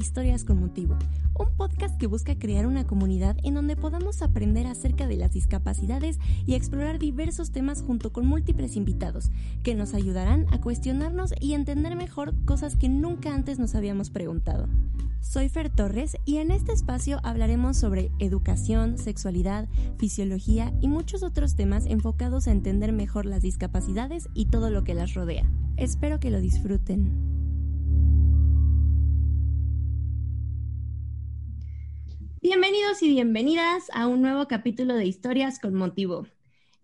Historias 0.00 0.44
con 0.44 0.58
Motivo, 0.58 0.96
un 1.38 1.54
podcast 1.58 1.98
que 1.98 2.06
busca 2.06 2.34
crear 2.38 2.66
una 2.66 2.86
comunidad 2.86 3.36
en 3.42 3.52
donde 3.52 3.76
podamos 3.76 4.22
aprender 4.22 4.66
acerca 4.66 5.06
de 5.06 5.16
las 5.16 5.32
discapacidades 5.32 6.18
y 6.46 6.54
explorar 6.54 6.98
diversos 6.98 7.50
temas 7.50 7.82
junto 7.82 8.10
con 8.10 8.26
múltiples 8.26 8.76
invitados 8.76 9.30
que 9.62 9.74
nos 9.74 9.92
ayudarán 9.92 10.46
a 10.52 10.60
cuestionarnos 10.62 11.34
y 11.38 11.52
entender 11.52 11.96
mejor 11.96 12.34
cosas 12.46 12.76
que 12.76 12.88
nunca 12.88 13.34
antes 13.34 13.58
nos 13.58 13.74
habíamos 13.74 14.08
preguntado. 14.08 14.68
Soy 15.20 15.50
Fer 15.50 15.68
Torres 15.68 16.16
y 16.24 16.38
en 16.38 16.50
este 16.50 16.72
espacio 16.72 17.20
hablaremos 17.22 17.76
sobre 17.76 18.10
educación, 18.20 18.96
sexualidad, 18.96 19.68
fisiología 19.98 20.72
y 20.80 20.88
muchos 20.88 21.22
otros 21.22 21.56
temas 21.56 21.84
enfocados 21.84 22.48
a 22.48 22.52
entender 22.52 22.92
mejor 22.92 23.26
las 23.26 23.42
discapacidades 23.42 24.30
y 24.32 24.46
todo 24.46 24.70
lo 24.70 24.82
que 24.82 24.94
las 24.94 25.12
rodea. 25.12 25.44
Espero 25.76 26.20
que 26.20 26.30
lo 26.30 26.40
disfruten. 26.40 27.29
Bienvenidos 32.42 33.02
y 33.02 33.10
bienvenidas 33.10 33.90
a 33.92 34.06
un 34.06 34.22
nuevo 34.22 34.48
capítulo 34.48 34.94
de 34.94 35.04
Historias 35.04 35.58
con 35.58 35.74
Motivo. 35.74 36.26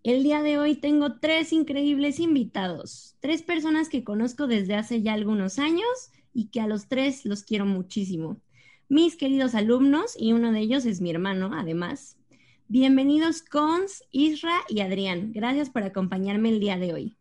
El 0.03 0.21
día 0.21 0.43
de 0.43 0.59
hoy 0.59 0.75
tengo 0.75 1.17
tres 1.17 1.51
increíbles 1.51 2.19
invitados, 2.19 3.15
tres 3.21 3.41
personas 3.41 3.89
que 3.89 4.03
conozco 4.03 4.45
desde 4.45 4.75
hace 4.75 5.01
ya 5.01 5.13
algunos 5.13 5.57
años 5.57 6.11
y 6.31 6.49
que 6.49 6.61
a 6.61 6.67
los 6.67 6.87
tres 6.87 7.25
los 7.25 7.41
quiero 7.41 7.65
muchísimo. 7.65 8.39
Mis 8.87 9.15
queridos 9.15 9.55
alumnos, 9.55 10.15
y 10.15 10.33
uno 10.33 10.51
de 10.51 10.59
ellos 10.59 10.85
es 10.85 11.01
mi 11.01 11.09
hermano, 11.09 11.49
además. 11.55 12.17
Bienvenidos 12.67 13.41
Cons, 13.41 14.03
Isra 14.11 14.59
y 14.69 14.81
Adrián. 14.81 15.31
Gracias 15.33 15.71
por 15.71 15.81
acompañarme 15.81 16.49
el 16.49 16.59
día 16.59 16.77
de 16.77 16.93
hoy. 16.93 17.17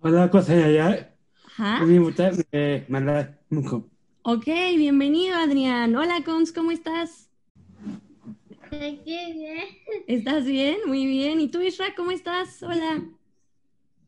Hola, 0.00 0.32
cosa 0.32 0.68
ya. 0.68 1.14
Ajá. 1.46 1.86
Ok, 4.28 4.46
bienvenido 4.76 5.36
Adrián. 5.36 5.94
Hola 5.94 6.24
Cons, 6.24 6.50
¿cómo 6.50 6.72
estás? 6.72 7.30
Aquí 8.72 9.00
bien. 9.04 9.68
¿Estás 10.08 10.44
bien? 10.44 10.78
Muy 10.84 11.06
bien. 11.06 11.40
¿Y 11.40 11.46
tú, 11.46 11.60
Isra, 11.60 11.94
cómo 11.96 12.10
estás? 12.10 12.60
Hola. 12.64 13.04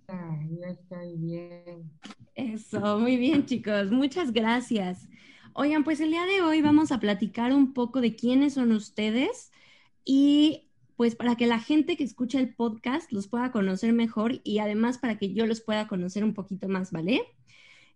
Ah, 0.09 0.37
yo 0.51 0.65
estoy 0.67 1.17
bien. 1.19 1.89
Eso, 2.35 2.99
muy 2.99 3.17
bien 3.17 3.47
chicos, 3.47 3.93
muchas 3.93 4.33
gracias. 4.33 5.09
Oigan, 5.53 5.85
pues 5.85 6.01
el 6.01 6.11
día 6.11 6.27
de 6.27 6.43
hoy 6.43 6.63
vamos 6.63 6.91
a 6.91 6.99
platicar 6.99 7.53
un 7.53 7.73
poco 7.73 8.01
de 8.01 8.17
quiénes 8.17 8.55
son 8.55 8.73
ustedes 8.73 9.53
y 10.05 10.69
pues 10.97 11.15
para 11.15 11.37
que 11.37 11.47
la 11.47 11.61
gente 11.61 11.97
que 11.97 12.03
escucha 12.03 12.41
el 12.41 12.53
podcast 12.57 13.13
los 13.13 13.29
pueda 13.29 13.53
conocer 13.53 13.93
mejor 13.93 14.41
y 14.43 14.59
además 14.59 14.99
para 14.99 15.17
que 15.17 15.33
yo 15.33 15.47
los 15.47 15.61
pueda 15.61 15.87
conocer 15.87 16.25
un 16.25 16.35
poquito 16.35 16.69
más, 16.69 16.91
¿vale? 16.91 17.23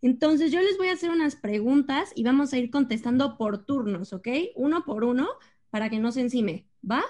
Entonces 0.03 0.51
yo 0.51 0.61
les 0.61 0.77
voy 0.77 0.89
a 0.89 0.93
hacer 0.93 1.11
unas 1.11 1.37
preguntas 1.37 2.13
y 2.17 2.25
vamos 2.25 2.53
a 2.53 2.59
ir 2.59 2.71
contestando 2.71 3.39
por 3.39 3.65
turnos, 3.65 4.13
¿ok? 4.13 4.29
Uno 4.57 4.85
por 4.85 5.05
uno 5.05 5.29
para 5.71 5.89
que 5.89 6.01
no 6.01 6.11
se 6.11 6.21
encime, 6.21 6.67
¿va? 6.89 7.03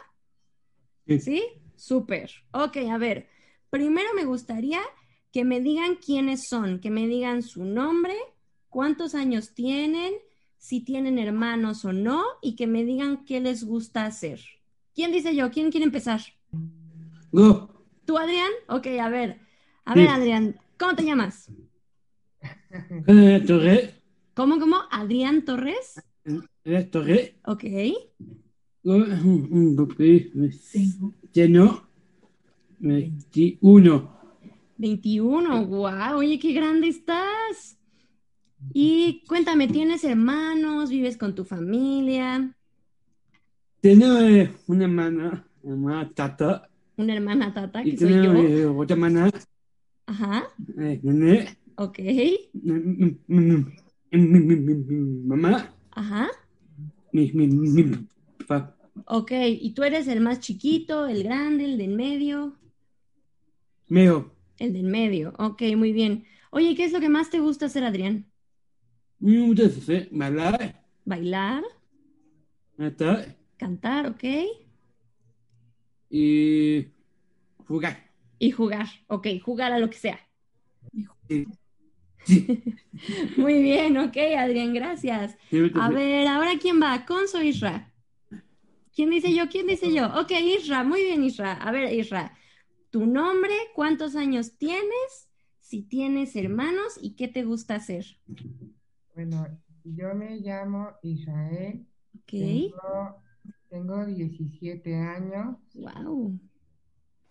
Sí. 1.06 1.18
¿Sí? 1.18 1.42
Súper. 1.74 2.30
Ok, 2.52 2.76
a 2.90 2.98
ver, 2.98 3.28
primero 3.70 4.10
me 4.14 4.24
gustaría 4.24 4.80
que 5.32 5.44
me 5.44 5.60
digan 5.60 5.96
quiénes 5.96 6.46
son, 6.46 6.78
que 6.78 6.90
me 6.90 7.06
digan 7.08 7.42
su 7.42 7.64
nombre, 7.64 8.14
cuántos 8.68 9.14
años 9.14 9.54
tienen, 9.54 10.12
si 10.58 10.80
tienen 10.84 11.18
hermanos 11.18 11.84
o 11.86 11.92
no, 11.92 12.22
y 12.42 12.54
que 12.54 12.66
me 12.66 12.84
digan 12.84 13.24
qué 13.24 13.40
les 13.40 13.64
gusta 13.64 14.04
hacer. 14.04 14.40
¿Quién 14.94 15.10
dice 15.10 15.34
yo? 15.34 15.50
¿Quién 15.50 15.70
quiere 15.70 15.86
empezar? 15.86 16.20
Go. 17.32 17.84
¿Tú, 18.04 18.18
Adrián? 18.18 18.50
Ok, 18.68 18.86
a 19.00 19.08
ver. 19.08 19.40
A 19.86 19.94
ver. 19.94 20.08
Adrián, 20.08 20.60
¿cómo 20.78 20.94
te 20.94 21.04
llamas? 21.04 21.50
Eh, 23.06 23.42
Torre. 23.46 23.94
¿Cómo, 24.34 24.58
cómo? 24.58 24.76
Adrián 24.90 25.44
Torres. 25.44 26.02
Eh, 26.64 26.84
Torre. 26.84 27.36
Ok. 27.44 27.64
Lleno. 31.32 31.88
21. 32.80 34.10
21, 34.78 35.66
guau, 35.66 36.18
oye, 36.18 36.38
qué 36.38 36.52
grande 36.52 36.88
estás. 36.88 37.78
Y 38.72 39.22
cuéntame, 39.28 39.68
¿tienes 39.68 40.02
hermanos? 40.04 40.90
¿Vives 40.90 41.16
con 41.16 41.34
tu 41.34 41.44
familia? 41.44 42.56
Tengo 43.80 44.18
eh, 44.18 44.50
una 44.66 44.84
hermana, 44.84 45.46
una 45.62 46.10
tata. 46.12 46.68
¿Una 46.96 47.14
hermana 47.14 47.52
tata, 47.52 47.82
Y 47.84 47.92
que 47.92 47.98
soy 47.98 48.12
tengo 48.12 48.34
yo? 48.34 48.48
eh, 48.48 48.66
otra 48.66 48.94
hermana, 48.94 49.30
Ajá, 50.06 50.44
eh, 50.78 51.00
nene. 51.02 51.56
Ok, 51.76 51.98
Mm, 52.54 52.72
mm, 53.00 53.18
mm, 53.28 53.64
mm, 54.12 54.84
mm, 54.90 55.28
Mamá. 55.28 55.72
ajá, 55.90 56.28
Mi, 57.12 57.30
mi, 57.34 57.46
mi, 57.46 57.82
papá. 58.46 58.74
ok. 59.06 59.30
¿Y 59.60 59.74
tú 59.74 59.84
eres 59.84 60.08
el 60.08 60.20
más 60.20 60.40
chiquito, 60.40 61.06
el 61.06 61.22
grande, 61.24 61.64
el 61.64 61.78
de 61.78 61.84
en 61.84 61.94
medio? 61.96 62.58
Meo. 63.88 64.30
El 64.58 64.72
de 64.72 64.78
en 64.80 64.90
medio, 64.90 65.34
ok, 65.38 65.60
muy 65.76 65.92
bien. 65.92 66.24
Oye, 66.50 66.74
¿qué 66.76 66.84
es 66.84 66.92
lo 66.92 67.00
que 67.00 67.08
más 67.10 67.28
te 67.30 67.40
gusta 67.40 67.66
hacer, 67.66 67.84
Adrián? 67.84 68.32
Muchas 69.20 69.74
veces, 69.76 70.08
bailar, 70.10 70.84
¿Bailar? 71.04 71.62
matar 72.78 73.18
¿Cantar, 73.60 74.06
ok? 74.12 74.24
y 76.10 76.92
jugar. 77.68 77.98
Y 78.38 78.50
jugar, 78.50 78.88
ok, 79.08 79.26
jugar 79.42 79.72
a 79.72 79.78
lo 79.78 79.88
que 79.88 79.96
sea. 79.98 80.20
Sí. 81.28 81.46
Muy 83.36 83.62
bien, 83.62 83.96
ok, 83.98 84.16
Adrián, 84.38 84.74
gracias. 84.74 85.36
A 85.74 85.90
ver, 85.90 86.26
ahora 86.28 86.52
quién 86.60 86.80
va, 86.80 87.04
Conso 87.04 87.38
o 87.38 87.42
Isra. 87.42 87.92
¿Quién 88.94 89.10
dice 89.10 89.34
yo? 89.34 89.48
¿Quién 89.48 89.66
dice 89.66 89.92
yo? 89.92 90.06
Ok, 90.20 90.30
Isra, 90.32 90.84
muy 90.84 91.02
bien, 91.02 91.24
Isra. 91.24 91.54
A 91.54 91.70
ver, 91.72 91.92
Isra, 91.92 92.36
tu 92.90 93.06
nombre, 93.06 93.54
cuántos 93.74 94.16
años 94.16 94.58
tienes, 94.58 95.28
si 95.60 95.82
tienes 95.82 96.36
hermanos 96.36 96.98
y 97.00 97.16
qué 97.16 97.28
te 97.28 97.44
gusta 97.44 97.76
hacer. 97.76 98.04
Bueno, 99.14 99.46
yo 99.84 100.14
me 100.14 100.36
llamo 100.40 100.90
Israel. 101.02 101.86
Ok, 102.14 102.30
Tengo, 102.30 103.22
tengo 103.70 104.06
17 104.06 104.94
años. 104.94 105.56
wow. 105.74 106.38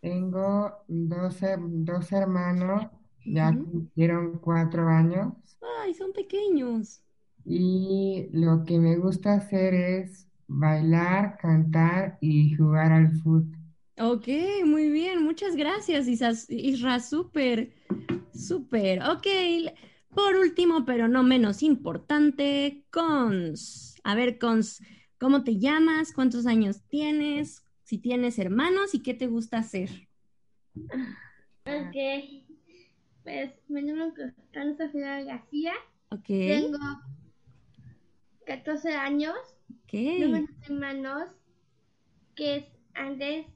Tengo 0.02 0.84
dos 0.88 2.12
hermanos, 2.12 2.88
ya 3.26 3.58
cumplieron 3.58 4.40
cuatro 4.40 4.88
años. 4.90 5.34
Ay, 5.82 5.94
son 5.94 6.14
pequeños. 6.14 7.02
Y 7.46 8.28
lo 8.34 8.64
que 8.66 8.78
me 8.80 8.98
gusta 8.98 9.34
hacer 9.34 9.74
es 9.74 10.28
bailar, 10.48 11.38
cantar 11.38 12.18
y 12.22 12.54
jugar 12.56 12.92
al 12.92 13.12
fútbol. 13.22 13.58
Ok, 13.98 14.28
muy 14.66 14.90
bien, 14.90 15.24
muchas 15.24 15.56
gracias, 15.56 16.08
Isas- 16.08 16.48
Isra, 16.50 17.00
súper, 17.00 17.74
súper. 18.34 19.02
Ok, 19.04 19.28
por 20.16 20.36
último, 20.36 20.86
pero 20.86 21.08
no 21.08 21.24
menos 21.24 21.62
importante, 21.64 22.86
Cons. 22.92 23.96
A 24.04 24.16
ver, 24.16 24.40
Cons, 24.40 24.82
¿cómo 25.20 25.44
te 25.44 25.60
llamas? 25.60 26.14
¿Cuántos 26.14 26.46
años 26.48 26.82
tienes? 26.88 27.64
Si 27.84 27.98
tienes 27.98 28.40
hermanos 28.40 28.94
y 28.96 29.02
qué 29.04 29.14
te 29.14 29.28
gusta 29.28 29.60
hacer. 29.60 29.90
Ok. 31.66 31.96
Pues 33.24 33.52
me 33.68 33.82
llamo 33.82 34.14
Constanza 34.14 34.90
Fidel 34.90 35.26
García. 35.26 35.74
Ok, 36.12 36.30
Tengo 36.46 36.78
14 38.46 38.94
años. 38.94 39.36
Tengo 40.16 40.38
ok, 40.38 40.38
unos 40.38 40.50
hermanos 40.70 41.30
que 42.36 42.56
es 42.58 42.66
Andrés 42.94 43.48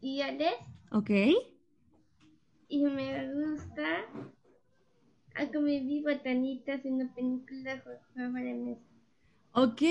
y 0.00 0.22
Alex. 0.22 0.56
ok. 0.92 1.10
Y 2.68 2.84
me 2.84 3.32
gusta 3.32 4.04
a 5.34 5.46
convivir 5.52 6.04
botanitas 6.04 6.82
en 6.86 6.94
una 6.94 7.14
película 7.14 7.82
juego 8.14 8.32
de 8.38 8.54
mesa. 8.54 8.88
Ok, 9.54 9.82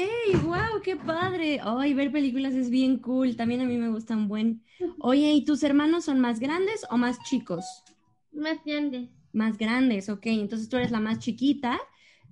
wow, 0.44 0.82
qué 0.84 0.96
padre. 0.98 1.60
Ay, 1.64 1.94
ver 1.94 2.12
películas 2.12 2.54
es 2.54 2.70
bien 2.70 2.98
cool. 3.00 3.36
También 3.36 3.62
a 3.62 3.66
mí 3.66 3.78
me 3.78 3.90
gustan 3.90 4.28
buen. 4.28 4.64
Oye, 4.98 5.34
¿y 5.34 5.46
tus 5.46 5.64
hermanos 5.64 6.06
son 6.06 6.20
más 6.20 6.40
grandes 6.40 6.86
o 6.90 6.98
más 6.98 7.22
chicos? 7.24 7.84
Más 8.32 8.64
grandes. 8.66 9.10
Más 9.34 9.58
grandes, 9.58 10.10
ok. 10.10 10.26
Entonces 10.28 10.70
tú 10.70 10.78
eres 10.78 10.92
la 10.92 11.00
más 11.00 11.20
chiquita, 11.20 11.80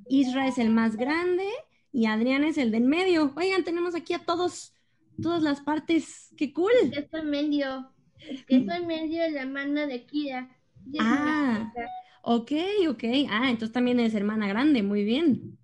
Isra 0.07 0.47
es 0.47 0.57
el 0.57 0.69
más 0.69 0.95
grande 0.95 1.45
y 1.91 2.05
Adrián 2.05 2.43
es 2.43 2.57
el 2.57 2.71
del 2.71 2.83
medio. 2.83 3.33
Oigan, 3.35 3.63
tenemos 3.63 3.95
aquí 3.95 4.13
a 4.13 4.19
todos, 4.19 4.73
todas 5.21 5.43
las 5.43 5.61
partes. 5.61 6.33
¡Qué 6.37 6.53
cool! 6.53 6.71
Yo 6.93 7.01
soy 7.09 7.23
medio. 7.23 7.91
Es 8.19 8.43
que 8.45 8.65
soy 8.65 8.85
medio 8.85 9.29
la 9.29 9.41
hermana 9.41 9.87
de 9.87 10.05
Kira. 10.05 10.49
Es. 10.91 10.99
Ah. 11.01 11.71
Ok, 12.21 12.51
ok. 12.89 13.03
Ah, 13.29 13.49
entonces 13.49 13.71
también 13.71 13.99
eres 13.99 14.13
hermana 14.13 14.47
grande, 14.47 14.83
muy 14.83 15.03
bien. 15.03 15.57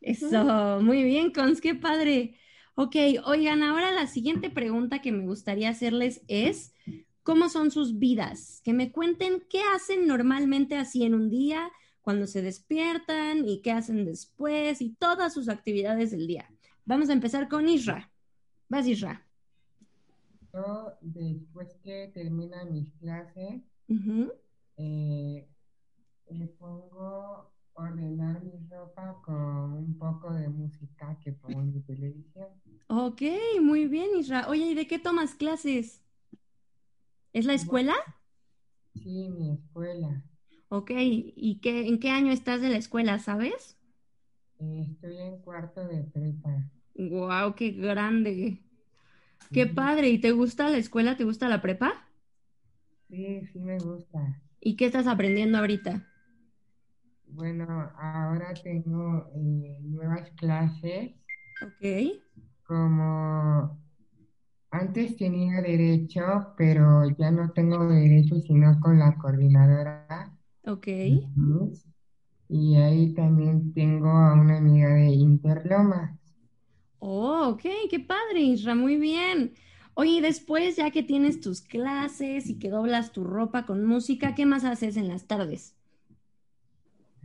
Eso, 0.00 0.80
muy 0.82 1.04
bien, 1.04 1.32
Cons, 1.32 1.60
qué 1.60 1.74
padre. 1.74 2.36
Ok, 2.74 2.96
oigan, 3.24 3.62
ahora 3.62 3.92
la 3.92 4.06
siguiente 4.06 4.50
pregunta 4.50 5.02
que 5.02 5.12
me 5.12 5.24
gustaría 5.24 5.68
hacerles 5.68 6.22
es, 6.28 6.74
¿cómo 7.30 7.48
son 7.48 7.70
sus 7.70 7.96
vidas? 7.96 8.60
Que 8.64 8.72
me 8.72 8.90
cuenten 8.90 9.46
qué 9.48 9.62
hacen 9.72 10.08
normalmente 10.08 10.76
así 10.76 11.04
en 11.04 11.14
un 11.14 11.30
día, 11.30 11.70
cuando 12.00 12.26
se 12.26 12.42
despiertan 12.42 13.46
y 13.48 13.62
qué 13.62 13.70
hacen 13.70 14.04
después 14.04 14.82
y 14.82 14.96
todas 14.96 15.32
sus 15.32 15.48
actividades 15.48 16.10
del 16.10 16.26
día. 16.26 16.50
Vamos 16.84 17.08
a 17.08 17.12
empezar 17.12 17.48
con 17.48 17.68
Isra. 17.68 18.10
Vas, 18.68 18.88
Isra. 18.88 19.24
Yo, 20.52 20.98
después 21.02 21.72
que 21.84 22.10
terminan 22.12 22.72
mis 22.72 22.92
clases, 22.94 23.62
Ujú. 23.86 24.32
eh, 24.76 25.48
me 26.32 26.48
pongo 26.48 27.52
a 27.76 27.80
ordenar 27.80 28.42
mi 28.42 28.58
ropa 28.68 29.22
con 29.24 29.72
un 29.74 29.96
poco 29.96 30.32
de 30.32 30.48
música 30.48 31.16
que 31.22 31.30
pongo 31.30 31.60
en 31.60 31.74
mi 31.74 31.80
televisión. 31.82 32.48
Ok, 32.88 33.22
muy 33.60 33.86
bien, 33.86 34.16
Isra. 34.18 34.48
Oye, 34.48 34.64
¿y 34.64 34.74
de 34.74 34.88
qué 34.88 34.98
tomas 34.98 35.36
clases? 35.36 36.02
¿Es 37.32 37.44
la 37.44 37.54
escuela? 37.54 37.94
Sí, 38.94 39.28
mi 39.30 39.50
escuela. 39.50 40.22
Ok, 40.68 40.90
¿y 40.96 41.60
qué, 41.60 41.86
en 41.86 41.98
qué 42.00 42.10
año 42.10 42.32
estás 42.32 42.60
de 42.62 42.70
la 42.70 42.76
escuela, 42.78 43.18
sabes? 43.18 43.76
Eh, 44.60 44.86
estoy 44.92 45.18
en 45.18 45.38
cuarto 45.42 45.84
de 45.88 46.04
prepa. 46.04 46.70
Wow, 46.94 47.54
qué 47.56 47.70
grande. 47.72 48.62
Qué 49.52 49.66
Sí, 49.66 49.68
padre. 49.68 50.10
¿Y 50.10 50.20
te 50.20 50.32
gusta 50.32 50.68
la 50.70 50.78
escuela? 50.78 51.16
¿Te 51.16 51.24
gusta 51.24 51.48
la 51.48 51.62
prepa? 51.62 52.08
sí, 53.08 53.44
sí 53.52 53.58
me 53.60 53.78
gusta. 53.78 54.40
¿Y 54.58 54.76
qué 54.76 54.86
estás 54.86 55.06
aprendiendo 55.06 55.58
ahorita? 55.58 56.06
Bueno, 57.28 57.90
ahora 57.96 58.60
tengo 58.62 59.26
eh, 59.34 59.78
nuevas 59.80 60.30
clases, 60.32 61.12
Ok, 61.60 61.82
como 62.66 63.78
antes 64.70 65.16
tenía 65.16 65.60
derecho, 65.62 66.54
pero 66.56 67.08
ya 67.18 67.30
no 67.30 67.52
tengo 67.52 67.86
derecho, 67.88 68.40
sino 68.40 68.78
con 68.80 68.98
la 68.98 69.16
coordinadora. 69.18 70.36
ok. 70.66 70.86
Y 72.50 72.76
ahí 72.76 73.14
también 73.14 73.72
tengo 73.72 74.10
a 74.10 74.34
una 74.34 74.58
amiga 74.58 74.90
de 74.92 75.06
Interlomas. 75.06 76.20
Oh, 76.98 77.48
ok, 77.50 77.62
qué 77.90 78.00
padre, 78.00 78.40
Isra, 78.40 78.74
muy 78.74 78.96
bien. 78.96 79.54
Oye, 79.94 80.10
y 80.12 80.20
después, 80.20 80.76
ya 80.76 80.90
que 80.90 81.02
tienes 81.02 81.40
tus 81.40 81.60
clases 81.62 82.48
y 82.48 82.58
que 82.58 82.70
doblas 82.70 83.12
tu 83.12 83.24
ropa 83.24 83.66
con 83.66 83.84
música, 83.84 84.34
¿qué 84.34 84.46
más 84.46 84.64
haces 84.64 84.96
en 84.96 85.08
las 85.08 85.26
tardes? 85.26 85.74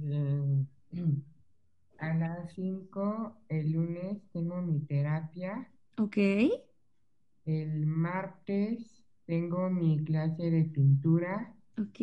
Eh, 0.01 0.65
a 1.99 2.13
las 2.15 2.53
5 2.53 3.37
el 3.49 3.71
lunes 3.73 4.21
tengo 4.33 4.61
mi 4.61 4.81
terapia. 4.85 5.71
Ok, 5.97 6.17
El 7.45 7.87
martes 7.87 9.03
tengo 9.25 9.69
mi 9.71 10.03
clase 10.03 10.51
de 10.51 10.65
pintura. 10.65 11.55
ok. 11.77 11.99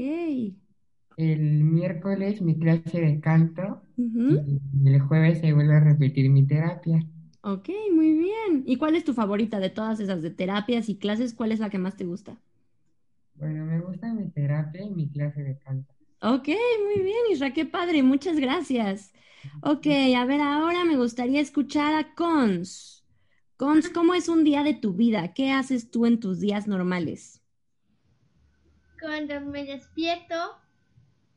El 1.16 1.64
miércoles 1.64 2.42
mi 2.42 2.58
clase 2.58 3.00
de 3.00 3.18
canto. 3.18 3.80
Y 4.26 4.60
el 4.84 5.00
jueves 5.00 5.40
se 5.40 5.54
vuelve 5.54 5.76
a 5.76 5.80
repetir 5.80 6.28
mi 6.28 6.46
terapia. 6.46 7.00
Ok, 7.42 7.68
muy 7.92 8.12
bien. 8.14 8.62
¿Y 8.66 8.76
cuál 8.78 8.94
es 8.96 9.04
tu 9.04 9.14
favorita 9.14 9.58
de 9.60 9.70
todas 9.70 10.00
esas 10.00 10.22
de 10.22 10.30
terapias 10.30 10.88
y 10.88 10.98
clases? 10.98 11.34
¿Cuál 11.34 11.52
es 11.52 11.58
la 11.60 11.70
que 11.70 11.78
más 11.78 11.96
te 11.96 12.04
gusta? 12.04 12.40
Bueno, 13.34 13.66
me 13.66 13.78
gusta 13.78 14.10
mi 14.14 14.30
terapia 14.30 14.80
y 14.82 14.88
mi 14.90 15.10
clase 15.10 15.42
de 15.42 15.58
canto. 15.58 15.92
Ok, 16.20 16.48
muy 16.84 17.02
bien, 17.02 17.16
Isra, 17.32 17.52
qué 17.52 17.64
padre, 17.66 18.02
muchas 18.02 18.36
gracias. 18.38 19.12
Ok, 19.60 19.86
a 20.16 20.24
ver, 20.24 20.40
ahora 20.40 20.84
me 20.84 20.96
gustaría 20.96 21.40
escuchar 21.40 21.94
a 21.94 22.14
Cons. 22.14 23.01
Cons, 23.62 23.90
¿cómo 23.90 24.12
es 24.14 24.28
un 24.28 24.42
día 24.42 24.64
de 24.64 24.74
tu 24.74 24.92
vida? 24.92 25.34
¿Qué 25.34 25.52
haces 25.52 25.88
tú 25.92 26.04
en 26.04 26.18
tus 26.18 26.40
días 26.40 26.66
normales? 26.66 27.40
Cuando 29.00 29.40
me 29.40 29.64
despierto, 29.64 30.34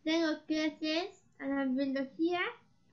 tengo 0.04 0.44
clases 0.48 1.24
a 1.38 1.46
la 1.46 1.66
biología. 1.66 2.40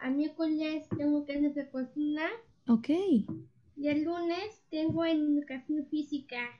A 0.00 0.10
miércoles 0.10 0.86
tengo 0.98 1.24
clases 1.24 1.54
de 1.54 1.70
cocina. 1.70 2.26
Ok. 2.68 2.90
Y 2.90 3.88
el 3.88 4.04
lunes 4.04 4.62
tengo 4.68 5.02
educación 5.02 5.86
física. 5.86 6.50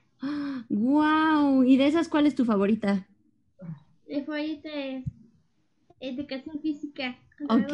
Wow, 0.69 1.63
¿y 1.63 1.77
de 1.77 1.85
esas 1.85 2.07
cuál 2.07 2.25
es 2.25 2.33
tu 2.33 2.43
favorita? 2.43 3.07
Mi 4.07 4.23
favorita 4.23 4.69
es 4.73 5.05
educación 5.99 6.59
física. 6.59 7.19
Ok. 7.49 7.71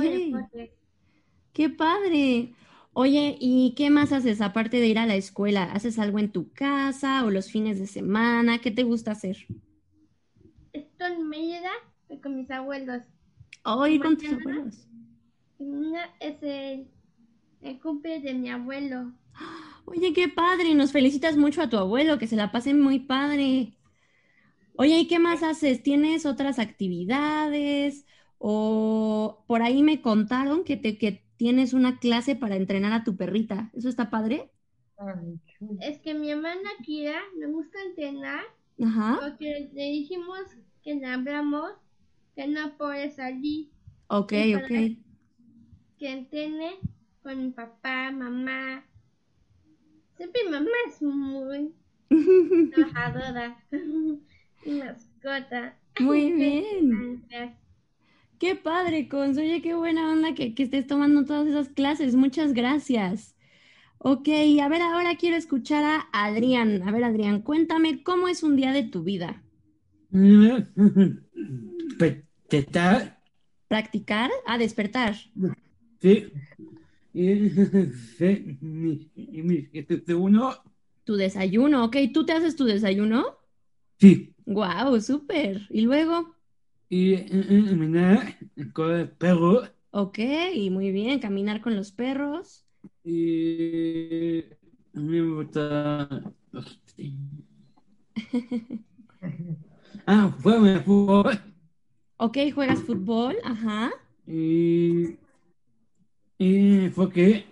Qué 1.53 1.69
padre. 1.69 2.53
Oye, 2.93 3.35
¿y 3.39 3.73
qué 3.75 3.89
más 3.89 4.11
haces 4.11 4.41
aparte 4.41 4.79
de 4.79 4.85
ir 4.87 4.99
a 4.99 5.05
la 5.07 5.15
escuela? 5.15 5.63
¿Haces 5.63 5.97
algo 5.99 6.19
en 6.19 6.31
tu 6.31 6.51
casa 6.53 7.25
o 7.25 7.31
los 7.31 7.49
fines 7.51 7.79
de 7.79 7.87
semana? 7.87 8.59
¿Qué 8.59 8.69
te 8.71 8.83
gusta 8.83 9.11
hacer? 9.11 9.37
Estoy 10.73 11.11
en 11.13 11.29
Mérida 11.29 11.69
voy 12.07 12.19
con 12.21 12.35
mis 12.35 12.49
abuelos. 12.49 13.03
Hoy 13.63 14.01
con 14.01 14.17
tus 14.17 14.33
abuelos. 14.33 14.89
Mañana 15.59 16.09
es 16.19 16.41
el, 16.41 16.91
el 17.61 17.79
cumple 17.81 18.21
de 18.21 18.33
mi 18.35 18.49
abuelo. 18.51 19.13
Oye, 19.85 20.13
qué 20.13 20.27
padre, 20.29 20.73
nos 20.75 20.91
felicitas 20.91 21.35
mucho 21.37 21.61
a 21.61 21.69
tu 21.69 21.77
abuelo, 21.77 22.17
que 22.19 22.27
se 22.27 22.35
la 22.35 22.51
pasen 22.51 22.79
muy 22.81 22.99
padre. 22.99 23.77
Oye, 24.75 24.99
¿y 24.99 25.07
qué 25.07 25.19
más 25.19 25.43
haces? 25.43 25.83
¿Tienes 25.83 26.25
otras 26.25 26.59
actividades? 26.59 28.05
O 28.37 29.43
por 29.47 29.61
ahí 29.61 29.83
me 29.83 30.01
contaron 30.01 30.63
que 30.63 30.77
te 30.77 30.97
que 30.97 31.25
tienes 31.39 31.73
una 31.73 31.99
clase 31.99 32.35
para 32.35 32.57
entrenar 32.57 32.93
a 32.93 33.03
tu 33.05 33.17
perrita. 33.17 33.71
¿Eso 33.73 33.89
está 33.89 34.11
padre? 34.11 34.51
Es 35.81 35.99
que 35.99 36.13
mi 36.13 36.29
hermana 36.29 36.69
Kira 36.83 37.21
me 37.37 37.47
gusta 37.47 37.81
entrenar 37.81 38.43
Ajá. 38.83 39.19
porque 39.21 39.69
le 39.73 39.83
dijimos 39.83 40.41
que 40.83 40.95
le 40.95 41.07
hablamos 41.07 41.71
que 42.35 42.47
no 42.47 42.77
puede 42.77 43.09
salir, 43.09 43.69
Ok, 44.09 44.33
ok. 44.57 44.71
que 45.97 46.11
entrene 46.11 46.79
con 47.23 47.37
mi 47.45 47.51
papá, 47.51 48.11
mamá. 48.11 48.85
Siempre 50.17 50.41
mi 50.45 50.51
mamá 50.51 50.69
es 50.87 51.01
muy 51.01 51.73
trabajadora. 52.71 53.57
Mi 54.65 54.73
mascota. 54.83 55.79
Muy 55.99 56.31
bien. 56.33 57.23
Qué 58.39 58.55
padre, 58.55 59.07
Cons. 59.07 59.37
Oye, 59.37 59.61
qué 59.61 59.75
buena 59.75 60.11
onda 60.11 60.33
que, 60.33 60.55
que 60.55 60.63
estés 60.63 60.87
tomando 60.87 61.25
todas 61.25 61.47
esas 61.47 61.69
clases. 61.69 62.15
Muchas 62.15 62.53
gracias. 62.53 63.35
Ok, 63.99 64.29
a 64.61 64.69
ver, 64.69 64.81
ahora 64.81 65.17
quiero 65.17 65.37
escuchar 65.37 65.83
a 65.85 66.09
Adrián. 66.13 66.83
A 66.87 66.91
ver, 66.91 67.03
Adrián, 67.05 67.41
cuéntame 67.43 68.03
cómo 68.03 68.27
es 68.29 68.43
un 68.43 68.55
día 68.57 68.73
de 68.73 68.83
tu 68.83 69.03
vida. 69.03 69.43
Pues, 71.97 72.23
está, 72.49 73.21
¿Practicar? 73.71 74.29
A 74.51 74.57
despertar. 74.63 75.13
sí. 76.01 76.31
Y 77.13 77.49
sí, 78.17 78.57
mi, 78.61 79.11
este 79.73 80.13
uno, 80.15 80.53
Tu 81.03 81.15
desayuno, 81.17 81.83
ok. 81.85 81.97
¿Tú 82.13 82.25
te 82.25 82.31
haces 82.33 82.55
tu 82.55 82.63
desayuno? 82.65 83.37
sí. 83.99 84.33
Wow, 84.45 84.99
súper. 85.01 85.67
¿Y 85.69 85.81
luego? 85.81 86.35
Y 86.89 87.17
caminar 87.67 88.35
con 88.73 88.91
el 88.91 89.09
perro 89.11 89.63
Ok, 89.91 90.17
muy 90.71 90.89
bien. 90.91 91.19
Caminar 91.19 91.61
con 91.61 91.75
los 91.75 91.91
perros. 91.91 92.65
y 93.03 94.41
a 94.95 94.99
mí 94.99 95.21
me 95.21 95.35
gusta. 95.35 96.33
Ah, 100.07 100.31
juego 100.41 100.81
fútbol 100.83 101.39
Ok, 102.17 102.37
juegas 102.53 102.83
fútbol. 102.83 103.37
Ajá. 103.43 103.91
y, 104.27 105.17
y 106.37 106.89
fue 106.89 107.11
que 107.11 107.45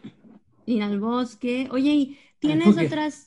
Ir 0.66 0.84
al 0.84 1.00
bosque. 1.00 1.68
Oye, 1.72 1.92
¿y 1.94 2.20
tienes 2.40 2.78
otras, 2.78 3.27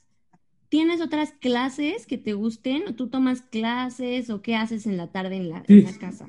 tienes 0.71 1.03
otras 1.03 1.33
clases 1.35 2.07
que 2.07 2.19
te 2.19 2.35
gusten? 2.35 2.89
¿O 2.89 2.97
tú 2.97 3.11
tomas 3.11 3.43
clases 3.43 4.31
o 4.31 4.43
qué 4.43 4.57
haces 4.57 4.87
en 4.87 4.97
la 4.99 5.12
tarde 5.12 5.37
en 5.39 5.50
la, 5.50 5.65
en 5.69 5.85
la 5.85 5.93
Sí. 5.93 5.99
casa? 5.99 6.29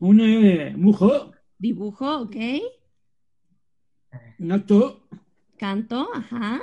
una 0.00 0.24
de 0.26 0.74
mujo, 0.76 1.32
Dibujo, 1.58 2.20
ok. 2.20 2.36
nato, 4.38 4.78
Canto, 5.56 6.10
ajá. 6.12 6.60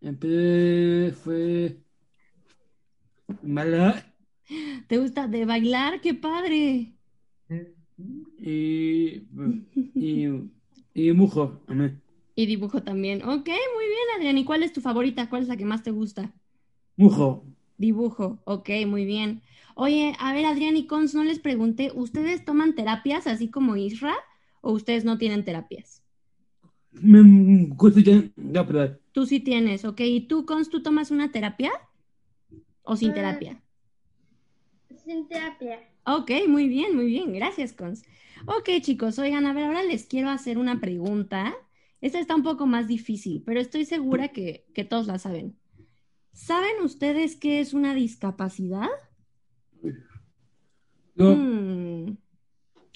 empecé 0.00 1.12
fue 1.12 1.76
mala 3.54 3.86
¿Te 4.88 4.98
gusta 4.98 5.28
de 5.28 5.44
bailar? 5.44 6.00
¡Qué 6.00 6.14
padre! 6.14 6.96
Es- 7.48 7.74
Y, 8.38 9.22
y, 9.98 10.26
y 10.94 11.02
dibujo. 11.02 11.60
amén. 11.66 12.00
Y 12.36 12.46
dibujo 12.46 12.82
también. 12.82 13.22
Ok, 13.22 13.48
muy 13.48 13.86
bien, 13.86 14.06
Adrián. 14.16 14.36
¿Y 14.38 14.44
cuál 14.44 14.62
es 14.62 14.72
tu 14.72 14.82
favorita? 14.82 15.28
¿Cuál 15.30 15.42
es 15.42 15.48
la 15.48 15.56
que 15.56 15.64
más 15.64 15.82
te 15.82 15.90
gusta? 15.90 16.32
Dibujo. 16.96 17.44
Dibujo. 17.78 18.38
Ok, 18.44 18.68
muy 18.86 19.06
bien. 19.06 19.40
Oye, 19.74 20.14
a 20.18 20.32
ver, 20.32 20.44
Adrián 20.44 20.76
y 20.76 20.86
Cons, 20.86 21.14
no 21.14 21.24
les 21.24 21.38
pregunté, 21.38 21.90
¿ustedes 21.94 22.44
toman 22.44 22.74
terapias 22.74 23.26
así 23.26 23.48
como 23.50 23.76
Isra 23.76 24.14
o 24.60 24.72
ustedes 24.72 25.04
no 25.04 25.18
tienen 25.18 25.44
terapias? 25.44 26.02
Tú 29.12 29.26
sí 29.26 29.40
tienes, 29.40 29.84
ok. 29.84 30.00
¿Y 30.00 30.20
tú, 30.28 30.46
Cons, 30.46 30.68
tú 30.68 30.82
tomas 30.82 31.10
una 31.10 31.32
terapia 31.32 31.72
o 32.82 32.96
sin 32.96 33.10
Ah. 33.10 33.14
terapia? 33.14 33.62
Sin 35.04 35.26
terapia. 35.28 35.80
Ok, 36.04 36.30
muy 36.48 36.68
bien, 36.68 36.94
muy 36.94 37.06
bien. 37.06 37.32
Gracias, 37.32 37.72
Cons. 37.72 38.02
Ok, 38.46 38.68
chicos, 38.80 39.18
oigan, 39.18 39.46
a 39.46 39.52
ver, 39.52 39.64
ahora 39.64 39.82
les 39.82 40.06
quiero 40.06 40.28
hacer 40.30 40.58
una 40.58 40.80
pregunta. 40.80 41.54
Esta 42.00 42.18
está 42.20 42.34
un 42.36 42.42
poco 42.42 42.66
más 42.66 42.86
difícil, 42.88 43.42
pero 43.46 43.60
estoy 43.60 43.84
segura 43.84 44.28
que, 44.28 44.66
que 44.74 44.84
todos 44.84 45.06
la 45.06 45.18
saben. 45.18 45.58
¿Saben 46.32 46.82
ustedes 46.82 47.36
qué 47.36 47.60
es 47.60 47.74
una 47.74 47.94
discapacidad? 47.94 48.88
yo, 51.16 51.46
Hmm, 51.46 52.14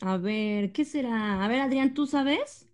A 0.03 0.17
ver, 0.19 0.73
¿qué 0.73 0.85
será? 0.85 1.45
A 1.45 1.49
ver, 1.49 1.61
Adrián, 1.61 1.95
¿tú 1.95 2.07
sabes? 2.07 2.69